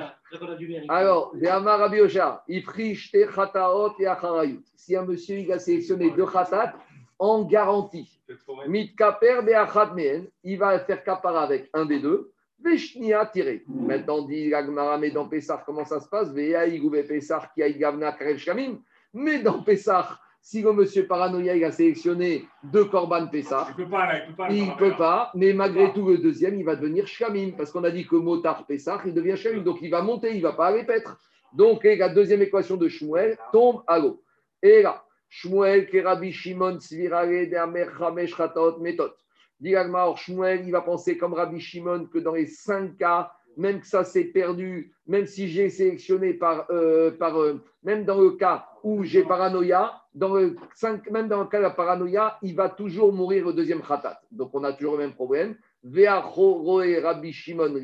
[0.90, 4.62] Alors, Dehamar Rabbi Oshaya, il triche te chataot et acharayut.
[4.76, 6.74] Si un monsieur il a sélectionné deux chatat
[7.20, 8.20] en garantie,
[8.68, 12.31] mitkaper be'achat mehen, il va faire kapara avec un des deux.
[12.64, 13.64] Veshnia tiré.
[13.68, 16.32] Maintenant, dit l'Agmara, mais dans Pessah, comment ça se passe?
[19.14, 23.84] Mais dans Pessah, si le monsieur paranoïa il a sélectionné deux korban Pessah, Il peut
[23.84, 24.50] il peut pas.
[24.50, 27.84] il ne peut pas, mais malgré tout, le deuxième, il va devenir Shkamim, parce qu'on
[27.84, 29.62] a dit que Motar Pessah, il devient Shkamim.
[29.62, 31.20] Donc il va monter, il ne va pas aller paître.
[31.54, 34.24] Donc la deuxième équation de Shmuel tombe à l'eau.
[34.64, 39.14] Et là, Shmuel, Kerabi, Shimon, Svirare, de Amer, Chamesh, Chatot, Méthode.
[39.62, 43.86] Dit Agmar, il va penser comme Rabbi Shimon que dans les cinq cas, même que
[43.86, 49.04] ça s'est perdu, même si j'ai sélectionné par, euh, euh, même dans le cas où
[49.04, 53.14] j'ai paranoïa, dans le cinq, même dans le cas de la paranoïa, il va toujours
[53.14, 54.20] mourir au deuxième khatat.
[54.32, 55.56] Donc on a toujours le même problème.
[55.84, 57.80] Rabbi Shimon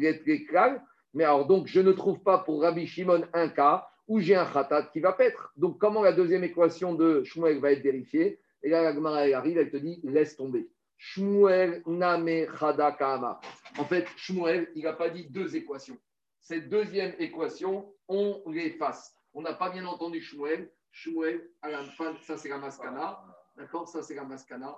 [1.13, 4.45] mais alors donc je ne trouve pas pour Rabbi Shimon un cas où j'ai un
[4.45, 5.51] khatat qui va paître.
[5.57, 8.39] Donc comment la deuxième équation de Shmuel va être vérifiée?
[8.63, 10.67] Et là, la arrive, elle te dit laisse tomber.
[10.97, 13.39] Shmuel Name Chada Kama.
[13.77, 15.97] En fait, Shmuel, il n'a pas dit deux équations.
[16.39, 19.15] Cette deuxième équation, on l'efface.
[19.33, 20.71] On n'a pas bien entendu Shmuel.
[20.91, 23.23] Shmuel, à la fin, ça c'est la maskana.
[23.55, 24.75] D'accord Ça c'est la maskana.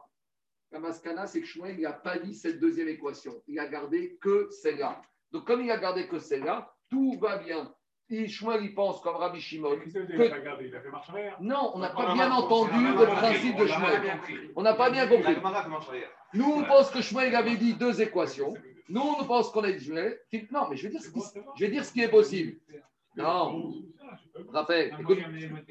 [0.72, 3.42] La maskana, c'est que Shmuel n'a pas dit cette deuxième équation.
[3.48, 5.02] Il a gardé que celle-là.
[5.32, 7.74] Donc, comme il a gardé que celle-là, tout va bien.
[8.12, 9.78] Et Shmuel, il pense comme Rabbi Shimon.
[11.41, 14.20] Non, on n'a pas bien entendu le principe de Shmuel.
[14.55, 15.36] On n'a pas bien compris.
[16.34, 18.53] Nous, on pense que Shmuel avait dit deux équations.
[18.89, 20.20] Nous, on pense qu'on a dit Shmuel.
[20.51, 21.20] Non, mais je vais dire ce qui,
[21.55, 22.60] je vais dire ce qui est possible.
[23.16, 23.74] Non.
[24.53, 24.95] Raphaël,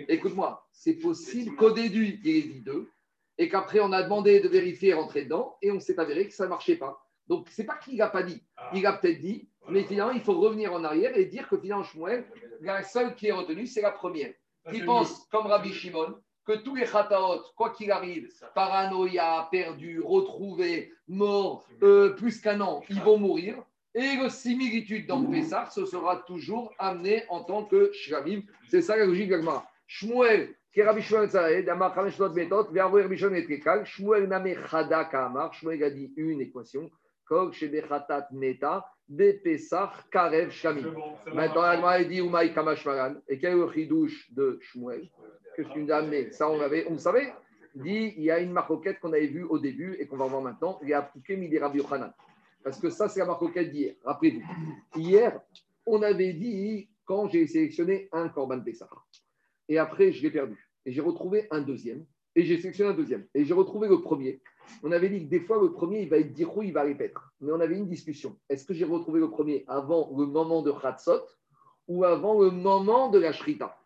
[0.09, 0.67] écoute-moi.
[0.71, 2.91] c'est possible qu'au début, il ait dit deux,
[3.37, 6.45] et qu'après, on a demandé de vérifier, rentrer dedans, et on s'est avéré que ça
[6.45, 7.05] ne marchait pas.
[7.27, 8.43] Donc, c'est pas qu'il n'a pas dit.
[8.75, 11.85] Il a peut-être dit, mais finalement, il faut revenir en arrière et dire que finalement,
[11.85, 12.25] Shmuel,
[12.61, 14.33] la seule qui est retenue, c'est la première.
[14.73, 20.93] Il pense, comme Rabbi Shimon, que tous les chataot, quoi qu'il arrive, paranoïa, perdu, retrouvé,
[21.07, 23.63] mort, euh, plus qu'un an, ils vont mourir.
[23.95, 28.43] Et la similitude dans le Pessah, ce sera toujours amené en tant que Shravim.
[28.69, 29.67] C'est ça la logique d'Agma.
[29.87, 34.27] Shmuel, qui est Rabbi Shmuel Tzaed, Amar Chamesh Lot Betot, Vervo Rabbi Shmuel Etkekal, Shmuel
[34.27, 36.91] Name Chada Kamar, Shmuel a dit une équation,
[37.27, 40.85] Kog Shebechatat Meta, Bepesach Karev Shami.
[41.33, 43.15] Maintenant, Agma dit Umaï Kamashmaran.
[43.29, 45.09] Et quel est le chidouche de Shmuel
[45.57, 47.33] Que tu nous as amené Ça, on, avait, on savait.
[47.75, 50.43] Dit il y a une marcoquette qu'on avait vue au début et qu'on va voir
[50.43, 50.79] maintenant.
[50.83, 52.13] Il y a appliqué Midi Rabbi Yochanan.
[52.63, 53.95] Parce que ça, c'est la marcoquette d'hier.
[54.05, 54.43] Rappelez-vous.
[54.97, 55.41] Hier,
[55.87, 58.89] on avait dit quand j'ai sélectionné un Korban Pessah.
[59.69, 60.69] Et après, je l'ai perdu.
[60.85, 62.05] Et j'ai retrouvé un deuxième.
[62.35, 63.27] Et j'ai sélectionné un deuxième.
[63.35, 64.41] Et j'ai retrouvé le premier.
[64.83, 67.15] On avait dit que des fois, le premier, il va être dirou, il va répéter.
[67.41, 68.37] Mais on avait une discussion.
[68.49, 71.23] Est-ce que j'ai retrouvé le premier avant le moment de Khatsot
[71.87, 73.77] ou avant le moment de la Shrita?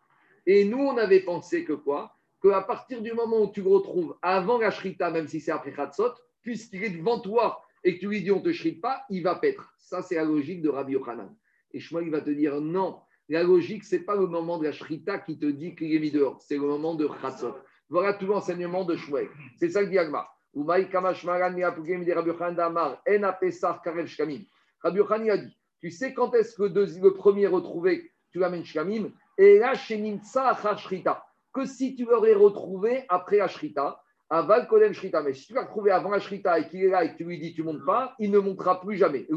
[0.45, 2.15] Et nous, on avait pensé que quoi?
[2.41, 5.71] Qu'à partir du moment où tu le retrouves avant la Shrita, même si c'est après
[5.71, 9.03] Khatsot, puisqu'il est devant toi et que tu lui dis on ne te shrite pas,
[9.09, 9.73] il va paître.
[9.79, 11.33] Ça, c'est la logique de Rabbi Yochanan.
[11.71, 12.99] Et Shmuel, il va te dire non.
[13.29, 15.99] La logique, ce n'est pas le moment de la Shrita qui te dit qu'il est
[15.99, 17.55] mis dehors, c'est le moment de Khatsot.
[17.89, 19.29] Voilà tout l'enseignement de Shmuel.
[19.57, 19.97] C'est ça que dit.
[20.55, 20.85] Rabbi
[24.97, 29.11] Yochanan a dit Tu sais quand est-ce que le premier retrouvé, tu l'amènes Shkamim?
[29.37, 29.73] Et là,
[31.53, 35.21] Que si tu l'aurais retrouvé après Ashrita, Aval Kodem Shrita.
[35.21, 37.39] Mais si tu l'as retrouvé avant Ashrita et qu'il est là et que tu lui
[37.39, 39.27] dis tu montes pas, il ne montera plus jamais.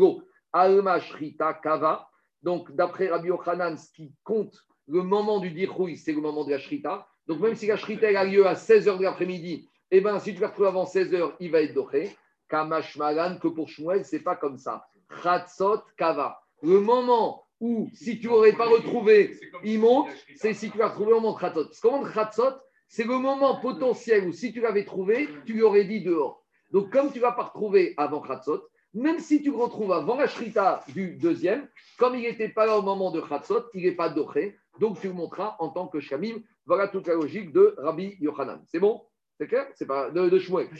[1.63, 2.09] Kava.
[2.43, 4.57] Donc, d'après Rabbi Yochanan, ce qui compte
[4.89, 7.07] le moment du Dirhouï, c'est le moment de la Shrita.
[7.27, 10.41] Donc, même si la Shrita a lieu à 16h de l'après-midi, eh bien, si tu
[10.41, 12.17] vas retrouver avant 16h, il va être doré.
[12.49, 14.87] Kamash Malan, que pour Shmuel, c'est pas comme ça.
[15.23, 16.41] Khatsot Kava.
[16.63, 21.13] Le moment où, si tu n'aurais pas retrouvé, il monte, c'est si tu vas retrouver
[21.13, 21.65] au moment Khatsot.
[21.65, 22.55] Parce qu'au moment Khatsot,
[22.89, 26.45] c'est le moment potentiel où, si tu l'avais trouvé, tu lui aurais dit dehors.
[26.71, 30.17] Donc, comme tu ne vas pas retrouver avant Khatsot, même si tu le retrouves avant
[30.17, 31.69] la Shrita du deuxième,
[31.99, 34.57] comme il n'était pas là au moment de Khatsot, il n'est pas doré.
[34.81, 36.37] Donc, tu le montreras en tant que Shamim.
[36.67, 38.63] Voilà toute la logique de Rabbi Yochanan.
[38.67, 39.03] C'est bon?
[39.39, 39.67] C'est clair?
[39.75, 40.69] C'est pas de, de Shmuel.
[40.71, 40.77] De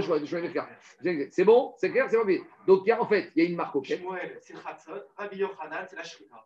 [0.00, 1.74] Shmuel, de Shmuel, C'est bon?
[1.78, 2.06] C'est clair?
[2.10, 2.40] C'est bien.
[2.66, 5.02] Donc, il y a, en fait, il y a une marque au Shmuel, c'est Khatzot.
[5.16, 6.44] Rabbi Yochanan, c'est la Shrita.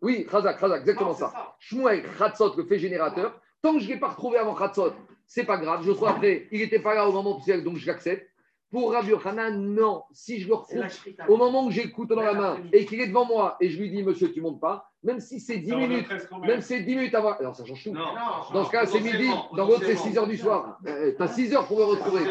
[0.00, 1.30] Oui, Khazak, Khazak, exactement ça.
[1.30, 1.56] ça.
[1.58, 3.40] Shmuel, Khatzot, le fait générateur.
[3.60, 4.92] Tant que je ne l'ai pas retrouvé avant Khatzot,
[5.26, 5.82] c'est pas grave.
[5.82, 6.46] Je le trouve après.
[6.52, 8.26] Il n'était pas là au moment du donc je l'accepte.
[8.70, 10.02] Pour Rabbi Yochanan, non.
[10.12, 10.84] Si je le retrouve
[11.28, 13.70] au moment où j'ai le couteau dans la main et qu'il est devant moi et
[13.70, 16.08] je lui dis, monsieur, tu ne montes pas, même si c'est 10 minutes,
[16.46, 17.32] même si c'est 10 minutes avant.
[17.38, 17.92] Alors ça change tout.
[17.94, 19.28] dans ce cas, c'est midi.
[19.56, 20.78] Dans l'autre, c'est 6 heures du soir.
[20.84, 22.22] tu as 6 heures pour le retrouver.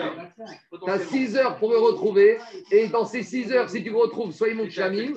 [0.84, 2.38] Tu as 6 heures pour le retrouver.
[2.72, 5.14] Et dans ces 6 heures, si tu le retrouves, soit il monte Chamim,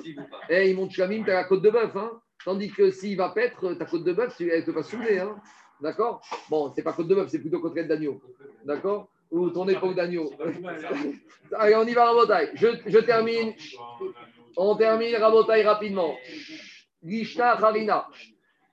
[0.49, 1.95] et il monte Chamim, tu as la côte de bœuf.
[1.95, 2.11] Hein.
[2.43, 5.19] Tandis que s'il va paître, ta côte de bœuf, elle ne peut pas soulever.
[5.19, 5.35] Hein.
[5.81, 6.21] D'accord?
[6.49, 8.21] Bon, c'est pas côte de bœuf, c'est plutôt côtelette d'agneau.
[8.65, 9.09] D'accord?
[9.31, 10.31] Ou ton épaule d'agneau.
[11.53, 12.51] Allez, on y va, Rabotaille.
[12.53, 13.53] Je, je termine.
[14.57, 16.15] On termine, Rabotaille, rapidement.
[17.03, 18.07] Gishta Harina.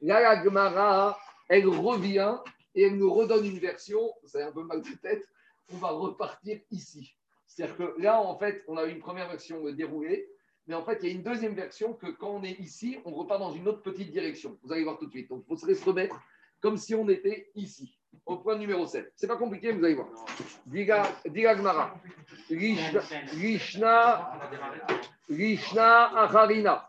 [0.01, 2.37] La Gemara, elle revient
[2.75, 4.13] et elle nous redonne une version.
[4.25, 5.25] C'est un peu mal de tête.
[5.73, 7.15] On va repartir ici.
[7.47, 10.29] C'est-à-dire que là, en fait, on a eu une première version déroulée.
[10.67, 13.13] Mais en fait, il y a une deuxième version que quand on est ici, on
[13.13, 14.59] repart dans une autre petite direction.
[14.63, 15.31] Vous allez voir tout de suite.
[15.31, 16.21] Donc, il faut se remettre
[16.61, 17.98] comme si on était ici
[18.29, 19.13] au point numéro 7.
[19.17, 20.09] C'est pas compliqué, vous allez voir.
[20.67, 21.95] Diga, diga Gmara.
[22.51, 24.31] Lishna,
[25.29, 26.89] Lishna Acharina.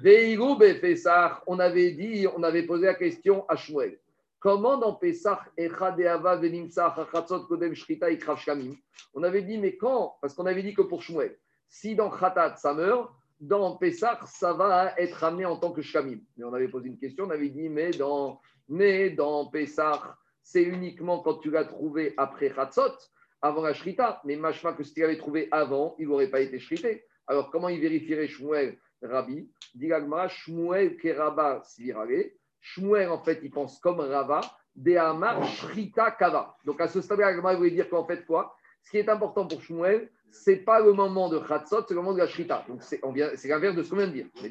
[0.00, 1.42] Veigou Befessar.
[1.46, 3.98] On avait dit, on avait posé la question à Shmuel.
[4.40, 8.06] Comment dans Pesach, Echadeava Venimsa Chachatzot Kodem Shrita
[8.36, 8.74] Shkamim
[9.14, 10.16] On avait dit, mais quand?
[10.20, 11.36] Parce qu'on avait dit que pour Shmuel,
[11.68, 13.10] si dans Khatat ça meurt,
[13.40, 16.20] dans Pesach ça va être ramené en tant que Shkamim.
[16.36, 20.02] Mais on avait posé une question, on avait dit, mais dans, mais dans Pesach,
[20.50, 22.96] c'est uniquement quand tu l'as trouvé après Chatzot,
[23.42, 24.22] avant la Shrita.
[24.24, 27.04] Mais machma que si tu l'avais trouvé avant, il n'aurait pas été Shrité.
[27.26, 29.50] Alors comment il vérifierait Shmuel Rabbi?
[29.74, 32.30] Digagma, Shmuel Keraba Svirale.
[32.62, 34.40] Shmuel, en fait, il pense comme Rava,
[34.74, 36.56] Dehamar Shrita Kava.
[36.64, 38.56] Donc à ce stade-là, il voulait dire qu'en fait, quoi?
[38.84, 42.00] Ce qui est important pour Shmuel, ce n'est pas le moment de Khatsot, c'est le
[42.00, 42.64] moment de la Shrita.
[42.66, 43.00] Donc c'est
[43.44, 44.26] l'inverse de ce qu'on vient de dire.
[44.42, 44.48] Mais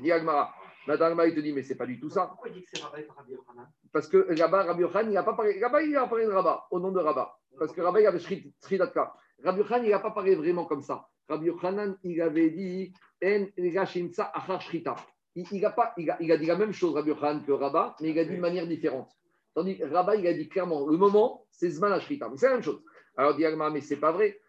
[0.88, 2.28] Madame il te dit, mais c'est pas du tout ça.
[2.28, 3.68] Pourquoi il dit que c'est Rabbi par Rabbi Yochanan?
[3.92, 5.56] Parce que là-bas, Rabbi Yochanan, il n'a pas parlé.
[5.58, 7.38] Il a parlé de Rabat, au nom de Rabat.
[7.60, 9.14] Parce que Rabat, il avait Shritatka.
[9.44, 11.06] Rabbi Yochanan, il n'a pas parlé vraiment comme ça.
[11.28, 14.96] Rabbi Yochanan, il avait dit En Gashimsa Achar Shrita.
[15.36, 17.52] Il, il, a pas, il, a, il a dit la même chose, Rabbi Yochanan, que
[17.52, 19.12] Rabat, mais il a dit de manière différente.
[19.54, 22.30] Tandis que Rabat, il a dit clairement le moment, c'est Zman Ashrita.
[22.30, 22.82] Mais c'est la même chose.
[23.18, 24.40] Alors, dit mais c'est pas vrai.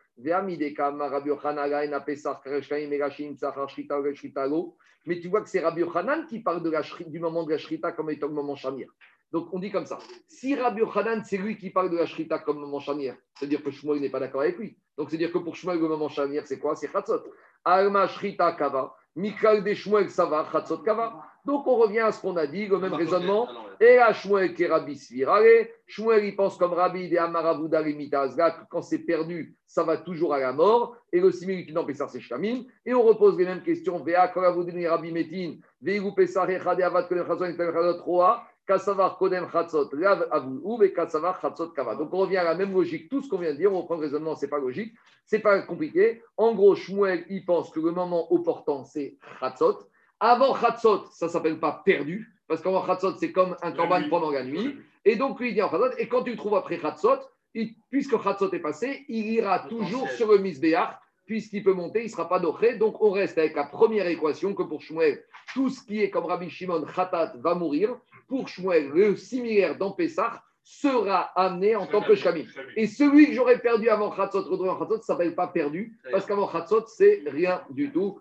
[5.06, 7.58] Mais tu vois que c'est Rabbi Yochanan qui parle de la, du moment de la
[7.58, 8.90] Shrita comme étant le moment Shamir.
[9.30, 9.98] Donc on dit comme ça.
[10.26, 13.70] Si Rabbi Yochanan, c'est lui qui parle de la Shrita comme moment Shamir, c'est-à-dire que
[13.70, 14.76] Shmuel n'est pas d'accord avec lui.
[14.96, 16.74] Donc c'est-à-dire que pour Shmuel, le moment Shamir, c'est quoi?
[16.74, 17.22] C'est Chatzot.
[17.64, 18.94] Alma Shrita Kava.
[19.14, 21.27] Mikal de Shmuel Sava, Chatzot Kava.
[21.44, 23.48] Donc on revient à ce qu'on a dit, le même raisonnement.
[23.80, 25.68] Et là, Shmuel qui est Rabbi Svirale.
[25.86, 27.82] Shmuel, il pense comme Rabbi de Amaravouda
[28.12, 30.96] Azga, quand c'est perdu, ça va toujours à la mort.
[31.12, 32.64] Et le similitude dans Pessar, c'est Shkamim.
[32.84, 33.98] Et on repose les mêmes questions.
[34.02, 35.54] Vea Koravudini Rabbi Metin.
[35.80, 38.44] Veigu Pessar, Echade Avad Kodem Chazon, Chazot Roa.
[38.68, 40.28] Kassavar Kodem Chatzot, Lav
[40.82, 41.94] et Kassavar Chatzot Kava.
[41.94, 43.08] Donc on revient à la même logique.
[43.08, 44.92] Tout ce qu'on vient de dire, on reprend le raisonnement, c'est pas logique,
[45.24, 46.22] c'est pas compliqué.
[46.36, 49.78] En gros, Shmuel, il pense que le moment opportun, c'est Chatzot.
[50.20, 54.30] Avant Chatzot, ça ne s'appelle pas perdu, parce qu'avant Chatzot, c'est comme un corban pendant
[54.30, 54.76] la nuit.
[55.04, 57.20] Et donc, lui, il dit en Chatzot, et quand tu le trouves après Chatzot,
[57.54, 62.06] il, puisque Chatzot est passé, il ira toujours sur le Misbéach, puisqu'il peut monter, il
[62.06, 62.76] ne sera pas doré.
[62.76, 65.22] Donc, on reste avec la première équation que pour Shmuel,
[65.54, 67.96] tout ce qui est comme Rabbi Shimon, Khatat, va mourir.
[68.28, 72.46] Pour Shmuel, le similaire dans Pessah sera amené en tant que Shami.
[72.76, 75.98] Et celui que j'aurais perdu avant Khatzot, retrouvé en Khatzot, ça ne s'appelle pas perdu,
[76.10, 78.20] parce qu'avant Khatzot, c'est rien du tout.